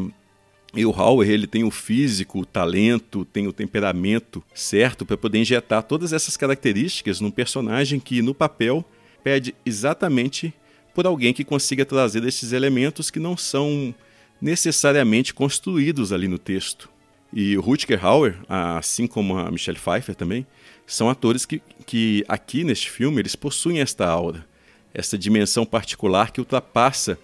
e 0.73 0.83
o 0.83 0.91
Hauer, 0.91 1.29
ele 1.29 1.45
tem 1.45 1.63
o 1.63 1.69
físico, 1.69 2.39
o 2.39 2.45
talento, 2.45 3.23
tem 3.25 3.45
o 3.47 3.53
temperamento 3.53 4.43
certo 4.55 5.05
para 5.05 5.15
poder 5.15 5.37
injetar 5.37 5.83
todas 5.83 6.11
essas 6.11 6.35
características 6.35 7.21
num 7.21 7.29
personagem 7.29 7.99
que, 7.99 8.21
no 8.23 8.33
papel, 8.33 8.83
pede 9.23 9.53
exatamente 9.63 10.51
por 10.95 11.05
alguém 11.05 11.33
que 11.33 11.43
consiga 11.43 11.85
trazer 11.85 12.23
esses 12.25 12.51
elementos 12.51 13.11
que 13.11 13.19
não 13.19 13.37
são 13.37 13.93
necessariamente 14.41 15.35
construídos 15.35 16.11
ali 16.11 16.27
no 16.27 16.39
texto. 16.39 16.89
E 17.31 17.55
o 17.57 17.61
Rutger 17.61 18.03
Hauer, 18.03 18.37
assim 18.49 19.07
como 19.07 19.37
a 19.37 19.49
Michelle 19.51 19.79
Pfeiffer 19.79 20.15
também, 20.15 20.45
são 20.91 21.09
atores 21.09 21.45
que, 21.45 21.61
que 21.85 22.21
aqui 22.27 22.65
neste 22.65 22.89
filme 22.91 23.21
eles 23.21 23.33
possuem 23.33 23.79
esta 23.79 24.05
aura, 24.05 24.45
esta 24.93 25.17
dimensão 25.17 25.65
particular 25.65 26.31
que 26.31 26.41
ultrapassa 26.41 27.17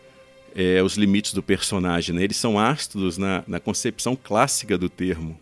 é, 0.56 0.82
os 0.82 0.96
limites 0.96 1.34
do 1.34 1.44
personagem. 1.44 2.16
Né? 2.16 2.24
Eles 2.24 2.38
são 2.38 2.58
astros 2.58 3.18
na, 3.18 3.44
na 3.46 3.60
concepção 3.60 4.16
clássica 4.16 4.78
do 4.78 4.90
termo. 4.90 5.38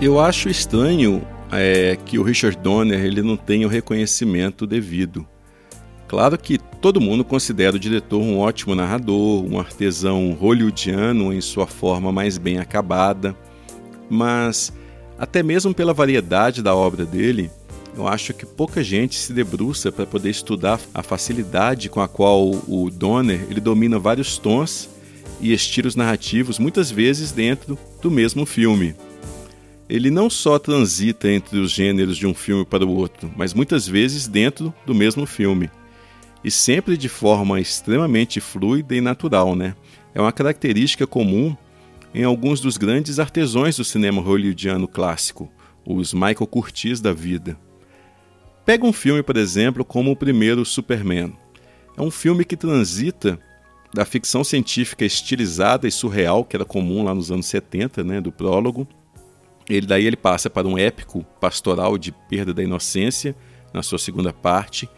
Eu 0.00 0.20
acho 0.20 0.48
estranho 0.48 1.26
é, 1.50 1.96
que 2.06 2.20
o 2.20 2.22
Richard 2.22 2.56
Donner 2.58 3.04
ele 3.04 3.20
não 3.20 3.36
tenha 3.36 3.66
o 3.66 3.70
reconhecimento 3.70 4.64
devido 4.64 5.26
Claro 6.06 6.38
que 6.38 6.58
todo 6.58 7.00
mundo 7.00 7.24
considera 7.24 7.76
o 7.76 7.78
diretor 7.78 8.20
um 8.20 8.38
ótimo 8.38 8.74
narrador, 8.74 9.44
um 9.44 9.58
artesão 9.58 10.32
hollywoodiano 10.32 11.32
em 11.32 11.40
sua 11.40 11.66
forma 11.66 12.12
mais 12.12 12.36
bem 12.36 12.58
acabada, 12.58 13.34
mas 14.08 14.72
até 15.18 15.42
mesmo 15.42 15.74
pela 15.74 15.94
variedade 15.94 16.62
da 16.62 16.74
obra 16.74 17.04
dele, 17.04 17.50
eu 17.96 18.08
acho 18.08 18.34
que 18.34 18.44
pouca 18.44 18.82
gente 18.82 19.14
se 19.14 19.32
debruça 19.32 19.90
para 19.90 20.04
poder 20.04 20.30
estudar 20.30 20.80
a 20.92 21.02
facilidade 21.02 21.88
com 21.88 22.00
a 22.00 22.08
qual 22.08 22.50
o 22.50 22.90
Donner 22.90 23.46
ele 23.48 23.60
domina 23.60 23.98
vários 23.98 24.36
tons 24.36 24.90
e 25.40 25.52
estilos 25.52 25.94
narrativos, 25.94 26.58
muitas 26.58 26.90
vezes 26.90 27.30
dentro 27.30 27.78
do 28.02 28.10
mesmo 28.10 28.44
filme. 28.44 28.94
Ele 29.88 30.10
não 30.10 30.28
só 30.28 30.58
transita 30.58 31.30
entre 31.30 31.58
os 31.58 31.70
gêneros 31.70 32.16
de 32.16 32.26
um 32.26 32.34
filme 32.34 32.64
para 32.64 32.84
o 32.84 32.90
outro, 32.90 33.30
mas 33.36 33.54
muitas 33.54 33.86
vezes 33.86 34.26
dentro 34.26 34.72
do 34.84 34.94
mesmo 34.94 35.26
filme. 35.26 35.70
E 36.44 36.50
sempre 36.50 36.96
de 36.96 37.08
forma 37.08 37.58
extremamente 37.58 38.38
fluida 38.38 38.94
e 38.94 39.00
natural, 39.00 39.56
né? 39.56 39.74
É 40.14 40.20
uma 40.20 40.32
característica 40.32 41.06
comum 41.06 41.56
em 42.14 42.22
alguns 42.22 42.60
dos 42.60 42.76
grandes 42.76 43.18
artesãos 43.18 43.76
do 43.76 43.84
cinema 43.84 44.20
hollywoodiano 44.20 44.86
clássico, 44.86 45.50
os 45.84 46.12
Michael 46.12 46.46
Curtiz 46.46 47.00
da 47.00 47.12
vida. 47.12 47.58
Pega 48.64 48.86
um 48.86 48.92
filme, 48.92 49.22
por 49.22 49.36
exemplo, 49.36 49.84
como 49.84 50.10
o 50.10 50.16
primeiro 50.16 50.64
Superman. 50.64 51.34
É 51.96 52.02
um 52.02 52.10
filme 52.10 52.44
que 52.44 52.56
transita 52.56 53.38
da 53.92 54.04
ficção 54.04 54.42
científica 54.42 55.04
estilizada 55.04 55.86
e 55.86 55.90
surreal, 55.90 56.44
que 56.44 56.56
era 56.56 56.64
comum 56.64 57.04
lá 57.04 57.14
nos 57.14 57.30
anos 57.30 57.46
70, 57.46 58.04
né, 58.04 58.20
do 58.20 58.32
prólogo. 58.32 58.86
Ele 59.68 59.86
daí 59.86 60.04
ele 60.04 60.16
passa 60.16 60.50
para 60.50 60.66
um 60.66 60.76
épico 60.76 61.24
pastoral 61.40 61.96
de 61.96 62.12
perda 62.12 62.52
da 62.52 62.62
inocência 62.62 63.34
na 63.72 63.82
sua 63.82 63.98
segunda 63.98 64.32
parte, 64.32 64.88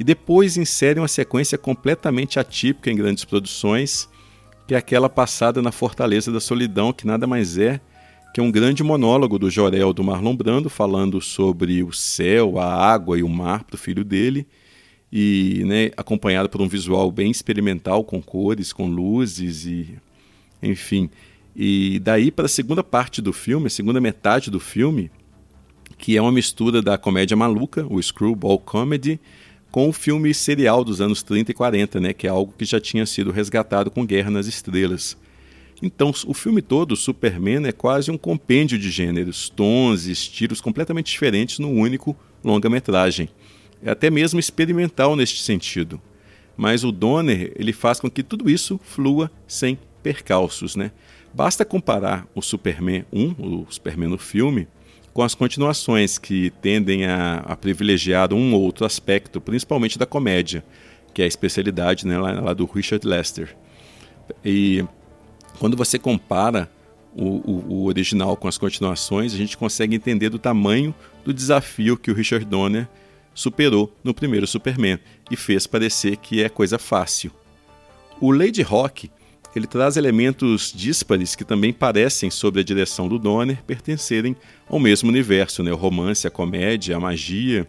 e 0.00 0.02
depois 0.02 0.56
insere 0.56 0.98
uma 0.98 1.06
sequência 1.06 1.58
completamente 1.58 2.40
atípica 2.40 2.90
em 2.90 2.96
grandes 2.96 3.22
produções, 3.22 4.08
que 4.66 4.74
é 4.74 4.78
aquela 4.78 5.10
passada 5.10 5.60
na 5.60 5.70
Fortaleza 5.70 6.32
da 6.32 6.40
Solidão, 6.40 6.90
que 6.90 7.06
nada 7.06 7.26
mais 7.26 7.58
é 7.58 7.82
que 8.32 8.40
um 8.40 8.50
grande 8.50 8.82
monólogo 8.82 9.38
do 9.38 9.50
Jorel 9.50 9.92
do 9.92 10.02
Marlon 10.02 10.34
Brando 10.34 10.70
falando 10.70 11.20
sobre 11.20 11.82
o 11.82 11.92
céu, 11.92 12.58
a 12.58 12.74
água 12.74 13.18
e 13.18 13.22
o 13.22 13.28
mar 13.28 13.64
para 13.64 13.74
o 13.74 13.78
filho 13.78 14.02
dele, 14.02 14.46
e 15.12 15.64
né, 15.66 15.90
acompanhado 15.98 16.48
por 16.48 16.62
um 16.62 16.68
visual 16.68 17.12
bem 17.12 17.30
experimental 17.30 18.02
com 18.02 18.22
cores, 18.22 18.72
com 18.72 18.88
luzes 18.88 19.66
e 19.66 19.98
enfim. 20.62 21.10
E 21.54 21.98
daí 21.98 22.30
para 22.30 22.46
a 22.46 22.48
segunda 22.48 22.82
parte 22.82 23.20
do 23.20 23.34
filme, 23.34 23.66
a 23.66 23.70
segunda 23.70 24.00
metade 24.00 24.50
do 24.50 24.60
filme, 24.60 25.10
que 25.98 26.16
é 26.16 26.22
uma 26.22 26.32
mistura 26.32 26.80
da 26.80 26.96
comédia 26.96 27.36
maluca, 27.36 27.86
o 27.90 28.02
screwball 28.02 28.58
comedy, 28.58 29.20
com 29.70 29.88
o 29.88 29.92
filme 29.92 30.34
serial 30.34 30.84
dos 30.84 31.00
anos 31.00 31.22
30 31.22 31.50
e 31.50 31.54
40, 31.54 32.00
né, 32.00 32.12
que 32.12 32.26
é 32.26 32.30
algo 32.30 32.54
que 32.56 32.64
já 32.64 32.80
tinha 32.80 33.06
sido 33.06 33.30
resgatado 33.30 33.90
com 33.90 34.04
Guerra 34.04 34.30
nas 34.30 34.46
Estrelas. 34.46 35.16
Então, 35.82 36.12
o 36.26 36.34
filme 36.34 36.60
todo, 36.60 36.94
Superman, 36.94 37.66
é 37.66 37.72
quase 37.72 38.10
um 38.10 38.18
compêndio 38.18 38.78
de 38.78 38.90
gêneros, 38.90 39.48
tons 39.48 40.06
e 40.06 40.12
estilos 40.12 40.60
completamente 40.60 41.10
diferentes 41.10 41.58
no 41.58 41.70
único 41.70 42.14
longa-metragem. 42.44 43.30
É 43.82 43.90
até 43.90 44.10
mesmo 44.10 44.38
experimental 44.38 45.16
neste 45.16 45.42
sentido. 45.42 46.00
Mas 46.54 46.84
o 46.84 46.92
Donner 46.92 47.52
ele 47.56 47.72
faz 47.72 47.98
com 47.98 48.10
que 48.10 48.22
tudo 48.22 48.50
isso 48.50 48.78
flua 48.84 49.30
sem 49.48 49.78
percalços. 50.02 50.76
Né? 50.76 50.90
Basta 51.32 51.64
comparar 51.64 52.26
o 52.34 52.42
Superman 52.42 53.06
1, 53.10 53.34
o 53.38 53.66
Superman 53.70 54.10
no 54.10 54.18
filme, 54.18 54.68
com 55.12 55.22
as 55.22 55.34
continuações 55.34 56.18
que 56.18 56.50
tendem 56.62 57.06
a, 57.06 57.38
a 57.38 57.56
privilegiar 57.56 58.32
um 58.32 58.54
ou 58.54 58.62
outro 58.62 58.84
aspecto, 58.84 59.40
principalmente 59.40 59.98
da 59.98 60.06
comédia, 60.06 60.64
que 61.12 61.22
é 61.22 61.24
a 61.24 61.28
especialidade 61.28 62.06
né, 62.06 62.18
lá, 62.18 62.32
lá 62.40 62.54
do 62.54 62.64
Richard 62.64 63.06
Lester. 63.06 63.56
E 64.44 64.84
quando 65.58 65.76
você 65.76 65.98
compara 65.98 66.70
o, 67.14 67.24
o, 67.24 67.64
o, 67.68 67.84
original 67.86 68.36
com 68.36 68.46
as 68.46 68.56
continuações, 68.56 69.34
a 69.34 69.36
gente 69.36 69.56
consegue 69.56 69.96
entender 69.96 70.28
do 70.28 70.38
tamanho 70.38 70.94
do 71.24 71.34
desafio 71.34 71.96
que 71.96 72.10
o 72.10 72.14
Richard 72.14 72.44
Donner 72.44 72.88
superou 73.34 73.92
no 74.04 74.14
primeiro 74.14 74.46
Superman 74.46 74.98
e 75.30 75.36
fez 75.36 75.66
parecer 75.66 76.16
que 76.16 76.42
é 76.42 76.48
coisa 76.48 76.78
fácil. 76.78 77.32
O 78.20 78.30
Lady 78.30 78.62
Rock 78.62 79.10
ele 79.54 79.66
traz 79.66 79.96
elementos 79.96 80.72
díspares 80.74 81.34
que 81.34 81.44
também 81.44 81.72
parecem, 81.72 82.30
sob 82.30 82.60
a 82.60 82.62
direção 82.62 83.08
do 83.08 83.18
Donner, 83.18 83.62
pertencerem 83.66 84.36
ao 84.68 84.78
mesmo 84.78 85.08
universo, 85.08 85.62
né? 85.62 85.72
o 85.72 85.76
romance, 85.76 86.26
a 86.26 86.30
comédia, 86.30 86.96
a 86.96 87.00
magia. 87.00 87.66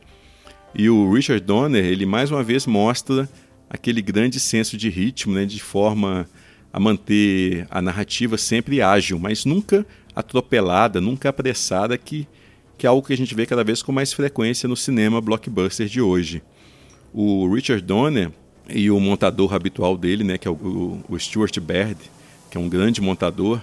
E 0.76 0.90
o 0.90 1.12
Richard 1.12 1.44
Donner, 1.44 1.84
ele 1.84 2.06
mais 2.06 2.30
uma 2.30 2.44
vez 2.44 2.68
mostra 2.68 3.28
aquele 3.70 4.02
grande 4.02 4.40
senso 4.40 4.78
de 4.78 4.90
ritmo, 4.90 5.34
né? 5.34 5.46
de 5.46 5.62
forma 5.62 6.30
a 6.72 6.80
manter 6.80 7.68
a 7.70 7.82
narrativa 7.82 8.38
sempre 8.38 8.82
ágil, 8.82 9.18
mas 9.18 9.44
nunca 9.44 9.86
atropelada, 10.16 11.02
nunca 11.02 11.30
apressada, 11.30 11.98
que, 11.98 12.28
que 12.78 12.86
é 12.86 12.90
algo 12.90 13.06
que 13.06 13.14
a 13.14 13.18
gente 13.18 13.34
vê 13.34 13.46
cada 13.46 13.64
vez 13.64 13.82
com 13.82 13.92
mais 13.92 14.14
frequência 14.14 14.70
no 14.70 14.78
cinema 14.78 15.20
blockbuster 15.20 15.88
de 15.88 16.00
hoje. 16.00 16.44
O 17.14 17.52
Richard 17.54 17.84
Donner 17.84 18.32
e 18.74 18.90
o 18.92 19.00
montador 19.00 19.54
habitual 19.54 19.98
dele, 19.98 20.24
né, 20.24 20.38
que 20.38 20.48
é 20.48 20.52
o, 20.52 21.00
o 21.08 21.20
Stuart 21.20 21.58
Baird, 21.60 21.98
que 22.50 22.58
é 22.58 22.60
um 22.60 22.70
grande 22.70 23.02
montador 23.02 23.62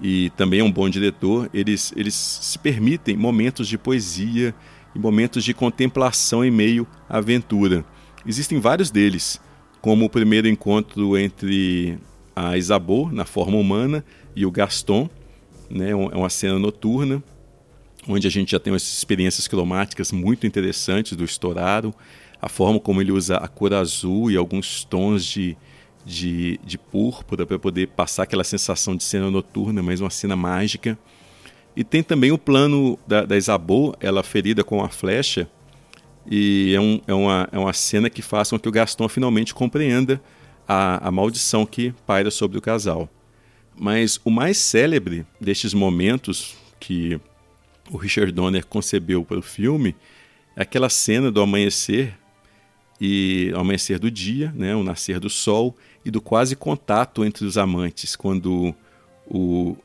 e 0.00 0.30
também 0.30 0.60
é 0.60 0.64
um 0.64 0.70
bom 0.70 0.88
diretor, 0.88 1.48
eles, 1.54 1.92
eles 1.96 2.14
se 2.14 2.58
permitem 2.58 3.16
momentos 3.16 3.68
de 3.68 3.78
poesia 3.78 4.54
e 4.94 4.98
momentos 4.98 5.44
de 5.44 5.54
contemplação 5.54 6.44
em 6.44 6.50
meio 6.50 6.86
à 7.08 7.18
aventura. 7.18 7.84
Existem 8.26 8.58
vários 8.58 8.90
deles, 8.90 9.40
como 9.80 10.04
o 10.04 10.10
primeiro 10.10 10.48
encontro 10.48 11.16
entre 11.16 11.98
a 12.34 12.56
Isabeau 12.56 13.10
na 13.12 13.24
forma 13.24 13.56
humana 13.56 14.04
e 14.34 14.44
o 14.44 14.50
Gaston, 14.50 15.08
né? 15.70 15.90
É 15.90 15.94
uma 15.94 16.30
cena 16.30 16.58
noturna 16.58 17.22
onde 18.08 18.26
a 18.26 18.30
gente 18.30 18.52
já 18.52 18.60
tem 18.60 18.72
umas 18.72 18.82
experiências 18.82 19.48
cromáticas 19.48 20.12
muito 20.12 20.46
interessantes 20.46 21.16
do 21.16 21.24
Storaro, 21.24 21.94
a 22.44 22.48
forma 22.48 22.78
como 22.78 23.00
ele 23.00 23.10
usa 23.10 23.38
a 23.38 23.48
cor 23.48 23.72
azul 23.72 24.30
e 24.30 24.36
alguns 24.36 24.84
tons 24.84 25.24
de, 25.24 25.56
de, 26.04 26.60
de 26.62 26.76
púrpura 26.76 27.46
para 27.46 27.58
poder 27.58 27.88
passar 27.88 28.24
aquela 28.24 28.44
sensação 28.44 28.94
de 28.94 29.02
cena 29.02 29.30
noturna, 29.30 29.82
mas 29.82 30.02
uma 30.02 30.10
cena 30.10 30.36
mágica. 30.36 30.98
E 31.74 31.82
tem 31.82 32.02
também 32.02 32.32
o 32.32 32.36
plano 32.36 32.98
da, 33.06 33.24
da 33.24 33.34
ela 33.98 34.22
ferida 34.22 34.62
com 34.62 34.84
a 34.84 34.90
flecha, 34.90 35.48
e 36.30 36.74
é, 36.74 36.80
um, 36.80 37.00
é, 37.06 37.14
uma, 37.14 37.48
é 37.50 37.58
uma 37.58 37.72
cena 37.72 38.10
que 38.10 38.20
faz 38.20 38.50
com 38.50 38.58
que 38.58 38.68
o 38.68 38.72
Gaston 38.72 39.08
finalmente 39.08 39.54
compreenda 39.54 40.20
a, 40.68 41.08
a 41.08 41.10
maldição 41.10 41.64
que 41.64 41.94
paira 42.06 42.30
sobre 42.30 42.58
o 42.58 42.60
casal. 42.60 43.08
Mas 43.74 44.20
o 44.22 44.30
mais 44.30 44.58
célebre 44.58 45.24
destes 45.40 45.72
momentos 45.72 46.54
que 46.78 47.18
o 47.90 47.96
Richard 47.96 48.30
Donner 48.30 48.66
concebeu 48.66 49.24
para 49.24 49.38
o 49.38 49.42
filme 49.42 49.96
é 50.54 50.60
aquela 50.62 50.90
cena 50.90 51.30
do 51.32 51.40
amanhecer 51.40 52.14
e 53.06 53.52
amanhecer 53.54 53.98
do 53.98 54.10
dia, 54.10 54.50
né, 54.56 54.74
o 54.74 54.82
nascer 54.82 55.20
do 55.20 55.28
sol 55.28 55.76
e 56.02 56.10
do 56.10 56.22
quase 56.22 56.56
contato 56.56 57.22
entre 57.22 57.44
os 57.44 57.58
amantes, 57.58 58.16
quando 58.16 58.74
o, 59.26 59.76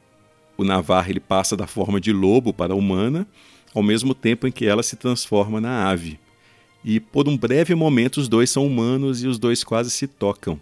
o 0.55 0.63
Navarre 0.63 1.12
ele 1.12 1.19
passa 1.19 1.58
da 1.58 1.67
forma 1.67 1.99
de 1.99 2.13
lobo 2.13 2.53
para 2.53 2.71
a 2.71 2.77
humana, 2.77 3.27
ao 3.75 3.84
mesmo 3.84 4.15
tempo 4.15 4.47
em 4.47 4.51
que 4.53 4.65
ela 4.65 4.82
se 4.82 4.95
transforma 4.95 5.60
na 5.60 5.89
ave. 5.89 6.17
E 6.82 7.01
por 7.01 7.27
um 7.27 7.38
breve 7.38 7.75
momento 7.75 8.21
os 8.21 8.29
dois 8.29 8.49
são 8.49 8.65
humanos 8.65 9.21
e 9.21 9.27
os 9.27 9.38
dois 9.38 9.65
quase 9.65 9.91
se 9.91 10.08
tocam. 10.08 10.58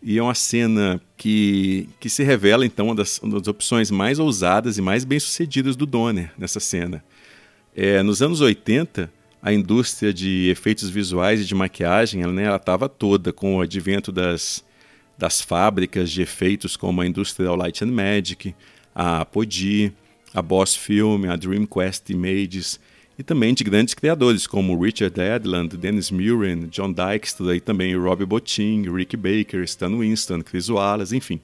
E 0.00 0.16
é 0.16 0.22
uma 0.22 0.36
cena 0.36 1.00
que, 1.16 1.88
que 1.98 2.08
se 2.08 2.22
revela, 2.22 2.64
então, 2.64 2.86
uma 2.86 2.94
das, 2.94 3.18
uma 3.18 3.40
das 3.40 3.48
opções 3.48 3.90
mais 3.90 4.20
ousadas 4.20 4.78
e 4.78 4.82
mais 4.82 5.04
bem-sucedidas 5.04 5.74
do 5.74 5.84
Donner 5.84 6.32
nessa 6.38 6.60
cena. 6.60 7.04
É, 7.74 8.02
nos 8.04 8.22
anos 8.22 8.40
80, 8.40 9.12
a 9.42 9.52
indústria 9.52 10.12
de 10.12 10.48
efeitos 10.50 10.90
visuais 10.90 11.40
e 11.40 11.44
de 11.44 11.54
maquiagem 11.54 12.22
ela 12.22 12.56
estava 12.56 12.86
né, 12.86 12.94
toda 12.96 13.32
com 13.32 13.56
o 13.56 13.60
advento 13.60 14.12
das, 14.12 14.64
das 15.16 15.40
fábricas 15.40 16.10
de 16.10 16.22
efeitos 16.22 16.76
como 16.76 17.00
a 17.00 17.06
Industrial 17.06 17.56
Light 17.56 17.82
and 17.82 17.92
Magic, 17.92 18.54
a 18.94 19.22
Apogee, 19.22 19.92
a 20.34 20.42
Boss 20.42 20.76
Film, 20.76 21.30
a 21.30 21.36
Dreamquest 21.36 22.10
Images 22.10 22.78
e 23.18 23.22
também 23.22 23.52
de 23.52 23.64
grandes 23.64 23.94
criadores 23.94 24.46
como 24.46 24.80
Richard 24.80 25.18
Edlund, 25.20 25.76
Dennis 25.76 26.10
Muren, 26.10 26.68
John 26.68 26.92
Dykstra 26.92 27.56
e 27.56 27.60
também 27.60 27.96
Robbie 27.96 28.24
Bottin, 28.24 28.90
Rick 28.90 29.16
Baker, 29.16 29.62
Stan 29.64 29.96
Winston, 29.98 30.42
Chris 30.42 30.68
Wallace, 30.68 31.16
enfim. 31.16 31.40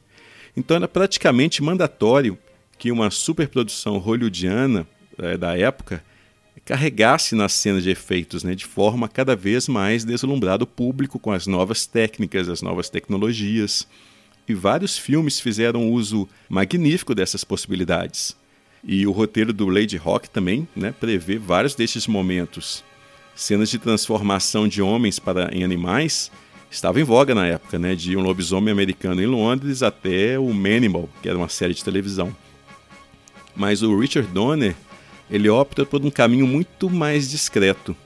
Então 0.57 0.77
era 0.77 0.89
praticamente 0.89 1.63
mandatório 1.63 2.39
que 2.79 2.91
uma 2.91 3.11
superprodução 3.11 3.99
hollywoodiana 3.99 4.87
é, 5.19 5.37
da 5.37 5.57
época 5.57 6.03
carregasse 6.67 7.37
nas 7.37 7.53
cenas 7.53 7.85
de 7.85 7.91
efeitos, 7.91 8.43
né, 8.43 8.53
de 8.55 8.67
forma 8.67 9.09
cada 9.09 9.37
vez 9.37 9.69
mais 9.69 10.05
deslumbrar 10.05 10.61
o 10.61 10.67
público 10.67 11.17
com 11.17 11.31
as 11.31 11.47
novas 11.47 11.87
técnicas, 11.87 12.49
as 12.49 12.61
novas 12.61 12.91
tecnologias. 12.91 13.87
E 14.49 14.53
vários 14.53 14.99
filmes 14.99 15.39
fizeram 15.39 15.91
uso 15.91 16.29
magnífico 16.49 17.15
dessas 17.15 17.45
possibilidades. 17.45 18.37
E 18.83 19.07
o 19.07 19.13
roteiro 19.13 19.53
do 19.53 19.69
Lady 19.69 19.97
Rock 19.97 20.29
também 20.29 20.67
né, 20.75 20.93
prevê 20.93 21.39
vários 21.39 21.77
desses 21.77 22.09
momentos. 22.09 22.83
Cenas 23.35 23.71
de 23.71 23.79
transformação 23.79 24.67
de 24.67 24.83
homens 24.83 25.21
para 25.21 25.55
em 25.55 25.63
animais 25.63 26.33
estava 26.69 27.01
em 27.01 27.05
voga 27.05 27.33
na 27.33 27.47
época, 27.47 27.79
né, 27.79 27.95
de 27.95 28.17
um 28.17 28.23
lobisomem 28.23 28.73
americano 28.73 29.23
em 29.23 29.27
Londres 29.27 29.85
até 29.85 30.37
o 30.37 30.53
Manimal, 30.53 31.09
que 31.23 31.29
era 31.29 31.39
uma 31.39 31.49
série 31.49 31.75
de 31.75 31.85
televisão. 31.85 32.35
Mas 33.55 33.83
o 33.83 33.99
Richard 33.99 34.29
Donner, 34.33 34.75
ele 35.31 35.49
opta 35.49 35.85
por 35.85 36.05
um 36.05 36.11
caminho 36.11 36.47
muito 36.47 36.89
mais 36.89 37.29
discreto. 37.29 37.97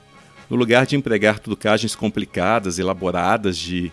No 0.49 0.57
lugar 0.57 0.85
de 0.85 0.95
empregar 0.95 1.39
trucagens 1.39 1.95
complicadas, 1.95 2.77
elaboradas 2.77 3.57
de 3.57 3.91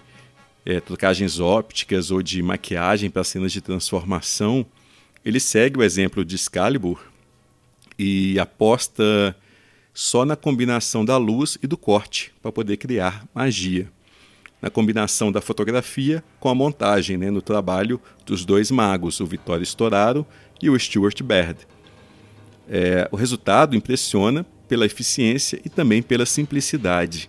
é, 0.66 0.80
trucagens 0.80 1.38
ópticas 1.38 2.10
ou 2.10 2.22
de 2.22 2.42
maquiagem 2.42 3.10
para 3.10 3.24
cenas 3.24 3.52
de 3.52 3.60
transformação, 3.60 4.66
ele 5.24 5.40
segue 5.40 5.78
o 5.78 5.82
exemplo 5.82 6.24
de 6.24 6.36
Excalibur 6.36 7.00
e 7.98 8.38
aposta 8.38 9.36
só 9.92 10.24
na 10.24 10.36
combinação 10.36 11.04
da 11.04 11.16
luz 11.16 11.58
e 11.62 11.66
do 11.66 11.76
corte 11.76 12.32
para 12.40 12.52
poder 12.52 12.76
criar 12.76 13.26
magia. 13.34 13.90
Na 14.60 14.70
combinação 14.70 15.30
da 15.30 15.40
fotografia 15.40 16.22
com 16.40 16.48
a 16.48 16.54
montagem, 16.54 17.16
né, 17.16 17.30
no 17.30 17.40
trabalho 17.42 18.00
dos 18.26 18.44
dois 18.44 18.70
magos, 18.70 19.20
o 19.20 19.26
Vittorio 19.26 19.62
Storaro 19.62 20.26
e 20.60 20.68
o 20.68 20.78
Stuart 20.78 21.22
Baird. 21.22 21.66
É, 22.68 23.08
o 23.10 23.16
resultado 23.16 23.74
impressiona 23.74 24.44
pela 24.68 24.84
eficiência 24.84 25.60
e 25.64 25.68
também 25.68 26.02
pela 26.02 26.26
simplicidade. 26.26 27.28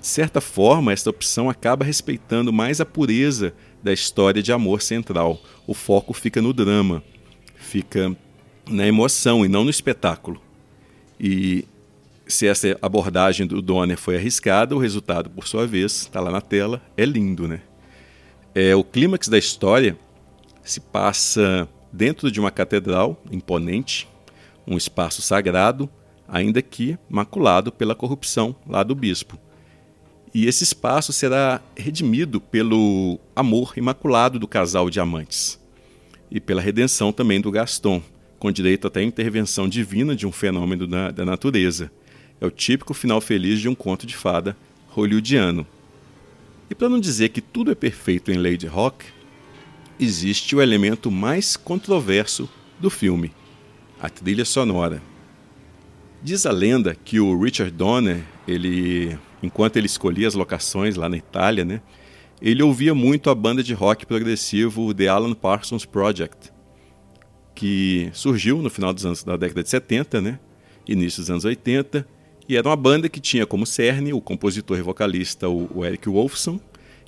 De 0.00 0.06
certa 0.06 0.40
forma, 0.40 0.92
esta 0.92 1.10
opção 1.10 1.48
acaba 1.48 1.84
respeitando 1.84 2.52
mais 2.52 2.80
a 2.80 2.86
pureza 2.86 3.54
da 3.82 3.92
história 3.92 4.42
de 4.42 4.52
amor 4.52 4.82
central. 4.82 5.40
O 5.66 5.74
foco 5.74 6.12
fica 6.12 6.42
no 6.42 6.52
drama, 6.52 7.02
fica 7.56 8.16
na 8.68 8.86
emoção 8.86 9.44
e 9.44 9.48
não 9.48 9.64
no 9.64 9.70
espetáculo. 9.70 10.40
E 11.18 11.64
se 12.26 12.46
essa 12.46 12.78
abordagem 12.80 13.46
do 13.46 13.60
Donner 13.60 13.98
foi 13.98 14.16
arriscada, 14.16 14.74
o 14.74 14.78
resultado, 14.78 15.28
por 15.28 15.46
sua 15.46 15.66
vez, 15.66 16.02
está 16.02 16.20
lá 16.20 16.30
na 16.30 16.40
tela, 16.40 16.80
é 16.96 17.04
lindo, 17.04 17.46
né? 17.46 17.60
É, 18.54 18.74
o 18.74 18.82
clímax 18.82 19.28
da 19.28 19.38
história 19.38 19.96
se 20.62 20.80
passa 20.80 21.68
dentro 21.92 22.30
de 22.30 22.40
uma 22.40 22.50
catedral 22.50 23.20
imponente, 23.30 24.08
um 24.66 24.76
espaço 24.76 25.22
sagrado, 25.22 25.88
ainda 26.28 26.62
que 26.62 26.98
maculado 27.08 27.72
pela 27.72 27.94
corrupção 27.94 28.54
lá 28.66 28.82
do 28.82 28.94
bispo. 28.94 29.38
E 30.32 30.46
esse 30.46 30.62
espaço 30.62 31.12
será 31.12 31.60
redimido 31.76 32.40
pelo 32.40 33.18
amor 33.34 33.72
imaculado 33.76 34.38
do 34.38 34.46
casal 34.46 34.88
de 34.88 35.00
amantes 35.00 35.58
e 36.30 36.40
pela 36.40 36.60
redenção 36.60 37.12
também 37.12 37.40
do 37.40 37.50
Gaston, 37.50 38.00
com 38.38 38.52
direito 38.52 38.86
até 38.86 39.00
à 39.00 39.02
intervenção 39.02 39.68
divina 39.68 40.14
de 40.14 40.26
um 40.26 40.32
fenômeno 40.32 40.86
da, 40.86 41.10
da 41.10 41.24
natureza. 41.24 41.90
É 42.40 42.46
o 42.46 42.50
típico 42.50 42.94
final 42.94 43.20
feliz 43.20 43.60
de 43.60 43.68
um 43.68 43.74
conto 43.74 44.06
de 44.06 44.16
fada 44.16 44.56
hollywoodiano. 44.88 45.66
E 46.70 46.74
para 46.74 46.88
não 46.88 47.00
dizer 47.00 47.30
que 47.30 47.40
tudo 47.40 47.72
é 47.72 47.74
perfeito 47.74 48.30
em 48.30 48.38
Lady 48.38 48.66
Rock, 48.66 49.06
existe 49.98 50.54
o 50.54 50.62
elemento 50.62 51.10
mais 51.10 51.56
controverso 51.56 52.48
do 52.78 52.88
filme, 52.88 53.32
a 54.00 54.08
trilha 54.08 54.44
sonora. 54.44 55.02
Diz 56.22 56.46
a 56.46 56.50
lenda 56.50 56.94
que 56.94 57.20
o 57.20 57.38
Richard 57.38 57.70
Donner, 57.70 58.24
ele, 58.48 59.16
enquanto 59.42 59.76
ele 59.76 59.86
escolhia 59.86 60.26
as 60.26 60.34
locações 60.34 60.96
lá 60.96 61.08
na 61.08 61.16
Itália, 61.16 61.64
né, 61.64 61.82
ele 62.40 62.62
ouvia 62.62 62.94
muito 62.94 63.28
a 63.28 63.34
banda 63.34 63.62
de 63.62 63.74
rock 63.74 64.06
progressivo 64.06 64.94
The 64.94 65.08
Alan 65.08 65.34
Parsons 65.34 65.84
Project, 65.84 66.50
que 67.54 68.10
surgiu 68.14 68.62
no 68.62 68.70
final 68.70 68.94
dos 68.94 69.04
anos 69.04 69.22
da 69.22 69.36
década 69.36 69.62
de 69.62 69.68
70, 69.68 70.20
né, 70.20 70.40
início 70.88 71.20
dos 71.20 71.30
anos 71.30 71.44
80, 71.44 72.06
e 72.48 72.56
era 72.56 72.68
uma 72.68 72.76
banda 72.76 73.08
que 73.08 73.20
tinha 73.20 73.46
como 73.46 73.66
cerne 73.66 74.12
o 74.12 74.20
compositor 74.20 74.78
e 74.78 74.82
vocalista 74.82 75.48
o, 75.48 75.84
Eric 75.84 76.08
Wolfson 76.08 76.58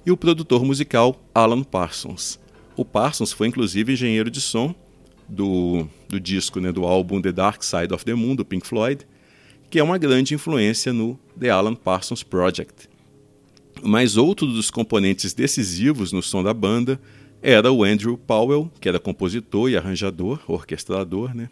e 0.05 0.11
o 0.11 0.16
produtor 0.16 0.64
musical 0.64 1.18
Alan 1.35 1.62
Parsons. 1.62 2.38
O 2.76 2.85
Parsons 2.85 3.33
foi 3.33 3.48
inclusive 3.48 3.92
engenheiro 3.92 4.31
de 4.31 4.40
som 4.40 4.74
do, 5.33 5.88
do 6.09 6.21
disco, 6.21 6.61
né, 6.61 6.71
do 6.71 6.85
álbum 6.85 7.21
The 7.21 7.33
Dark 7.33 7.62
Side 7.62 7.92
of 7.92 8.05
the 8.05 8.14
Moon, 8.14 8.37
do 8.37 8.45
Pink 8.45 8.66
Floyd, 8.66 9.07
que 9.71 9.79
é 9.79 9.83
uma 9.83 9.99
grande 9.99 10.35
influência 10.35 10.92
no 10.92 11.18
The 11.38 11.51
Alan 11.51 11.75
Parsons 11.75 12.23
Project. 12.23 12.88
Mas 13.83 14.16
outro 14.16 14.47
dos 14.47 14.71
componentes 14.71 15.33
decisivos 15.33 16.12
no 16.12 16.23
som 16.23 16.42
da 16.42 16.53
banda 16.53 17.01
era 17.40 17.73
o 17.73 17.83
Andrew 17.83 18.16
Powell, 18.16 18.71
que 18.81 18.88
era 18.88 19.01
compositor 19.01 19.71
e 19.71 19.77
arranjador, 19.77 20.40
orquestrador, 20.47 21.35
né? 21.35 21.49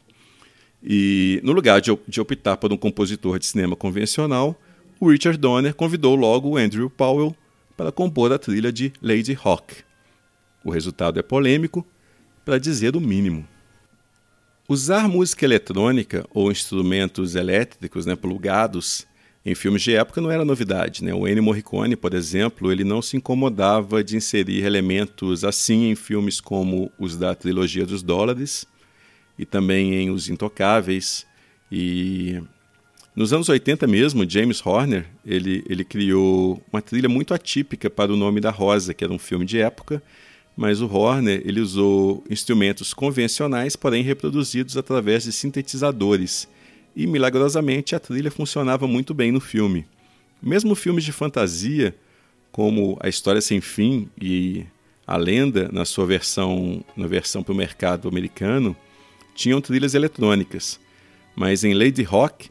E 0.83 1.41
no 1.43 1.53
lugar 1.53 1.81
de, 1.81 1.97
de 2.07 2.21
optar 2.21 2.57
por 2.57 2.73
um 2.73 2.77
compositor 2.77 3.39
de 3.39 3.47
cinema 3.47 3.75
convencional, 3.75 4.59
o 4.99 5.11
Richard 5.11 5.39
Donner 5.39 5.75
convidou 5.75 6.15
logo 6.15 6.51
o 6.51 6.57
Andrew 6.57 6.89
Powell 6.89 7.35
para 7.77 7.91
compor 7.91 8.33
a 8.33 8.39
trilha 8.39 8.73
de 8.73 8.93
Lady 9.03 9.37
Hawk. 9.43 9.75
O 10.65 10.71
resultado 10.71 11.19
é 11.19 11.23
polêmico, 11.23 11.85
para 12.45 12.59
dizer 12.59 12.97
o 12.97 13.01
mínimo. 13.01 13.47
Usar 14.71 15.09
música 15.09 15.45
eletrônica 15.45 16.25
ou 16.33 16.49
instrumentos 16.49 17.35
elétricos 17.35 18.07
né, 18.07 18.15
plugados 18.15 19.05
em 19.45 19.53
filmes 19.53 19.83
de 19.83 19.97
época 19.97 20.21
não 20.21 20.31
era 20.31 20.45
novidade. 20.45 21.03
Né? 21.03 21.13
O 21.13 21.27
Ennio 21.27 21.43
Morricone, 21.43 21.97
por 21.97 22.15
exemplo, 22.15 22.71
ele 22.71 22.85
não 22.85 23.03
se 23.03 23.17
incomodava 23.17 24.05
de 24.05 24.17
inserir 24.17 24.65
elementos 24.65 25.43
assim 25.43 25.91
em 25.91 25.97
filmes 25.97 26.41
como 26.41 26.89
os 26.97 27.17
da 27.17 27.35
trilogia 27.35 27.85
dos 27.85 28.01
dólares 28.01 28.65
e 29.37 29.45
também 29.45 29.93
em 29.93 30.11
Os 30.13 30.29
Intocáveis. 30.29 31.27
E 31.73 32.41
nos 33.17 33.33
anos 33.33 33.49
80 33.49 33.89
mesmo, 33.89 34.25
James 34.31 34.65
Horner 34.65 35.05
ele, 35.27 35.65
ele 35.69 35.85
criou 35.85 36.65
uma 36.73 36.81
trilha 36.81 37.09
muito 37.09 37.35
atípica 37.35 37.91
para 37.91 38.13
O 38.13 38.17
Nome 38.17 38.41
da 38.41 38.53
Rosa, 38.53 38.95
que 38.95 39.03
era 39.03 39.13
um 39.13 39.19
filme 39.19 39.45
de 39.45 39.59
época, 39.59 40.01
mas 40.61 40.83
o 40.83 40.87
Horner 40.87 41.41
ele 41.47 41.59
usou 41.59 42.23
instrumentos 42.29 42.93
convencionais, 42.93 43.77
porém 43.77 44.03
reproduzidos 44.03 44.77
através 44.77 45.25
de 45.25 45.33
sintetizadores, 45.33 46.47
e 46.95 47.07
milagrosamente 47.07 47.97
a 47.97 47.99
trilha 47.99 48.31
funcionava 48.31 48.87
muito 48.87 49.15
bem 49.15 49.33
no 49.33 49.41
filme. 49.41 49.87
Mesmo 50.43 50.75
filmes 50.75 51.03
de 51.03 51.13
fantasia, 51.13 51.97
como 52.53 52.99
A 53.01 53.09
História 53.09 53.41
Sem 53.41 53.63
Fim 53.63 54.11
e 54.21 54.67
A 55.07 55.17
Lenda, 55.17 55.71
na 55.73 55.87
sua 55.87 56.05
versão 56.05 56.85
na 56.95 57.07
versão 57.07 57.43
para 57.43 57.55
o 57.55 57.57
mercado 57.57 58.07
americano, 58.07 58.77
tinham 59.35 59.63
trilhas 59.63 59.95
eletrônicas. 59.95 60.79
Mas 61.35 61.65
em 61.65 61.73
Lady 61.73 62.03
Rock, 62.03 62.51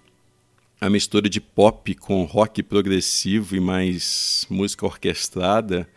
a 0.82 0.90
mistura 0.90 1.30
de 1.30 1.40
pop 1.40 1.94
com 1.94 2.24
rock 2.24 2.64
progressivo 2.64 3.56
e 3.56 3.60
mais 3.60 4.48
música 4.50 4.84
orquestrada 4.88 5.88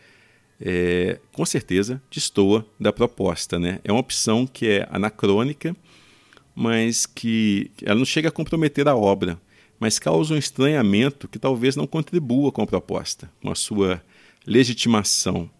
é, 0.64 1.18
com 1.32 1.44
certeza 1.44 2.00
destoa 2.10 2.64
da 2.78 2.92
proposta. 2.92 3.58
Né? 3.58 3.80
É 3.82 3.90
uma 3.90 4.00
opção 4.00 4.46
que 4.46 4.68
é 4.68 4.88
anacrônica, 4.90 5.76
mas 6.54 7.04
que 7.04 7.70
ela 7.82 7.98
não 7.98 8.04
chega 8.04 8.28
a 8.28 8.32
comprometer 8.32 8.86
a 8.86 8.94
obra, 8.94 9.40
mas 9.80 9.98
causa 9.98 10.34
um 10.34 10.38
estranhamento 10.38 11.26
que 11.26 11.38
talvez 11.38 11.74
não 11.74 11.86
contribua 11.86 12.52
com 12.52 12.62
a 12.62 12.66
proposta, 12.66 13.28
com 13.42 13.50
a 13.50 13.54
sua 13.54 14.00
legitimação. 14.46 15.50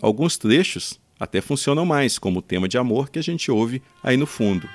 Alguns 0.00 0.36
trechos 0.36 1.00
até 1.18 1.40
funcionam 1.40 1.86
mais, 1.86 2.18
como 2.18 2.40
o 2.40 2.42
tema 2.42 2.68
de 2.68 2.76
amor 2.76 3.08
que 3.08 3.18
a 3.18 3.22
gente 3.22 3.50
ouve 3.50 3.80
aí 4.02 4.16
no 4.16 4.26
fundo. 4.26 4.68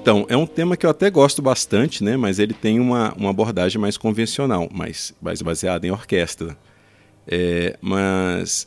Então, 0.00 0.24
é 0.30 0.36
um 0.36 0.46
tema 0.46 0.78
que 0.78 0.86
eu 0.86 0.90
até 0.90 1.10
gosto 1.10 1.42
bastante, 1.42 2.02
né? 2.02 2.16
Mas 2.16 2.38
ele 2.38 2.54
tem 2.54 2.80
uma, 2.80 3.12
uma 3.18 3.28
abordagem 3.28 3.78
mais 3.78 3.98
convencional, 3.98 4.66
mais, 4.72 5.12
mais 5.20 5.42
baseada 5.42 5.86
em 5.86 5.90
orquestra. 5.90 6.56
É, 7.28 7.76
mas 7.82 8.66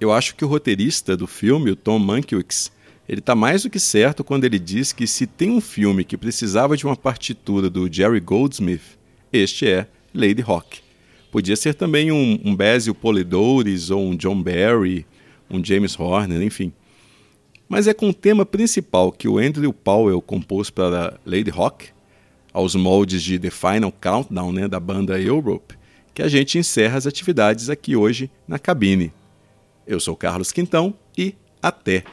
eu 0.00 0.12
acho 0.12 0.36
que 0.36 0.44
o 0.44 0.48
roteirista 0.48 1.16
do 1.16 1.26
filme, 1.26 1.72
o 1.72 1.76
Tom 1.76 1.98
Mankiewicz, 1.98 2.70
ele 3.08 3.18
está 3.18 3.34
mais 3.34 3.64
do 3.64 3.70
que 3.70 3.80
certo 3.80 4.22
quando 4.22 4.44
ele 4.44 4.60
diz 4.60 4.92
que 4.92 5.08
se 5.08 5.26
tem 5.26 5.50
um 5.50 5.60
filme 5.60 6.04
que 6.04 6.16
precisava 6.16 6.76
de 6.76 6.86
uma 6.86 6.96
partitura 6.96 7.68
do 7.68 7.92
Jerry 7.92 8.20
Goldsmith, 8.20 8.96
este 9.32 9.66
é 9.66 9.88
Lady 10.14 10.40
Rock. 10.40 10.80
Podia 11.32 11.56
ser 11.56 11.74
também 11.74 12.12
um, 12.12 12.40
um 12.44 12.54
Basil 12.54 12.94
Polidores 12.94 13.90
ou 13.90 14.00
um 14.06 14.14
John 14.14 14.40
Barry, 14.40 15.04
um 15.50 15.62
James 15.62 15.98
Horner, 15.98 16.40
enfim. 16.42 16.72
Mas 17.68 17.86
é 17.86 17.94
com 17.94 18.10
o 18.10 18.14
tema 18.14 18.44
principal 18.44 19.10
que 19.10 19.28
o 19.28 19.38
Andrew 19.38 19.72
Powell 19.72 20.20
compôs 20.20 20.70
para 20.70 21.18
Lady 21.24 21.50
Rock, 21.50 21.88
aos 22.52 22.74
moldes 22.74 23.22
de 23.22 23.38
The 23.38 23.50
Final 23.50 23.92
Countdown 23.92 24.52
né, 24.52 24.68
da 24.68 24.78
banda 24.78 25.20
Europe, 25.20 25.76
que 26.14 26.22
a 26.22 26.28
gente 26.28 26.56
encerra 26.56 26.96
as 26.96 27.06
atividades 27.06 27.68
aqui 27.68 27.96
hoje 27.96 28.30
na 28.46 28.58
cabine. 28.58 29.12
Eu 29.86 29.98
sou 29.98 30.14
Carlos 30.14 30.52
Quintão 30.52 30.94
e 31.18 31.34
até! 31.60 32.04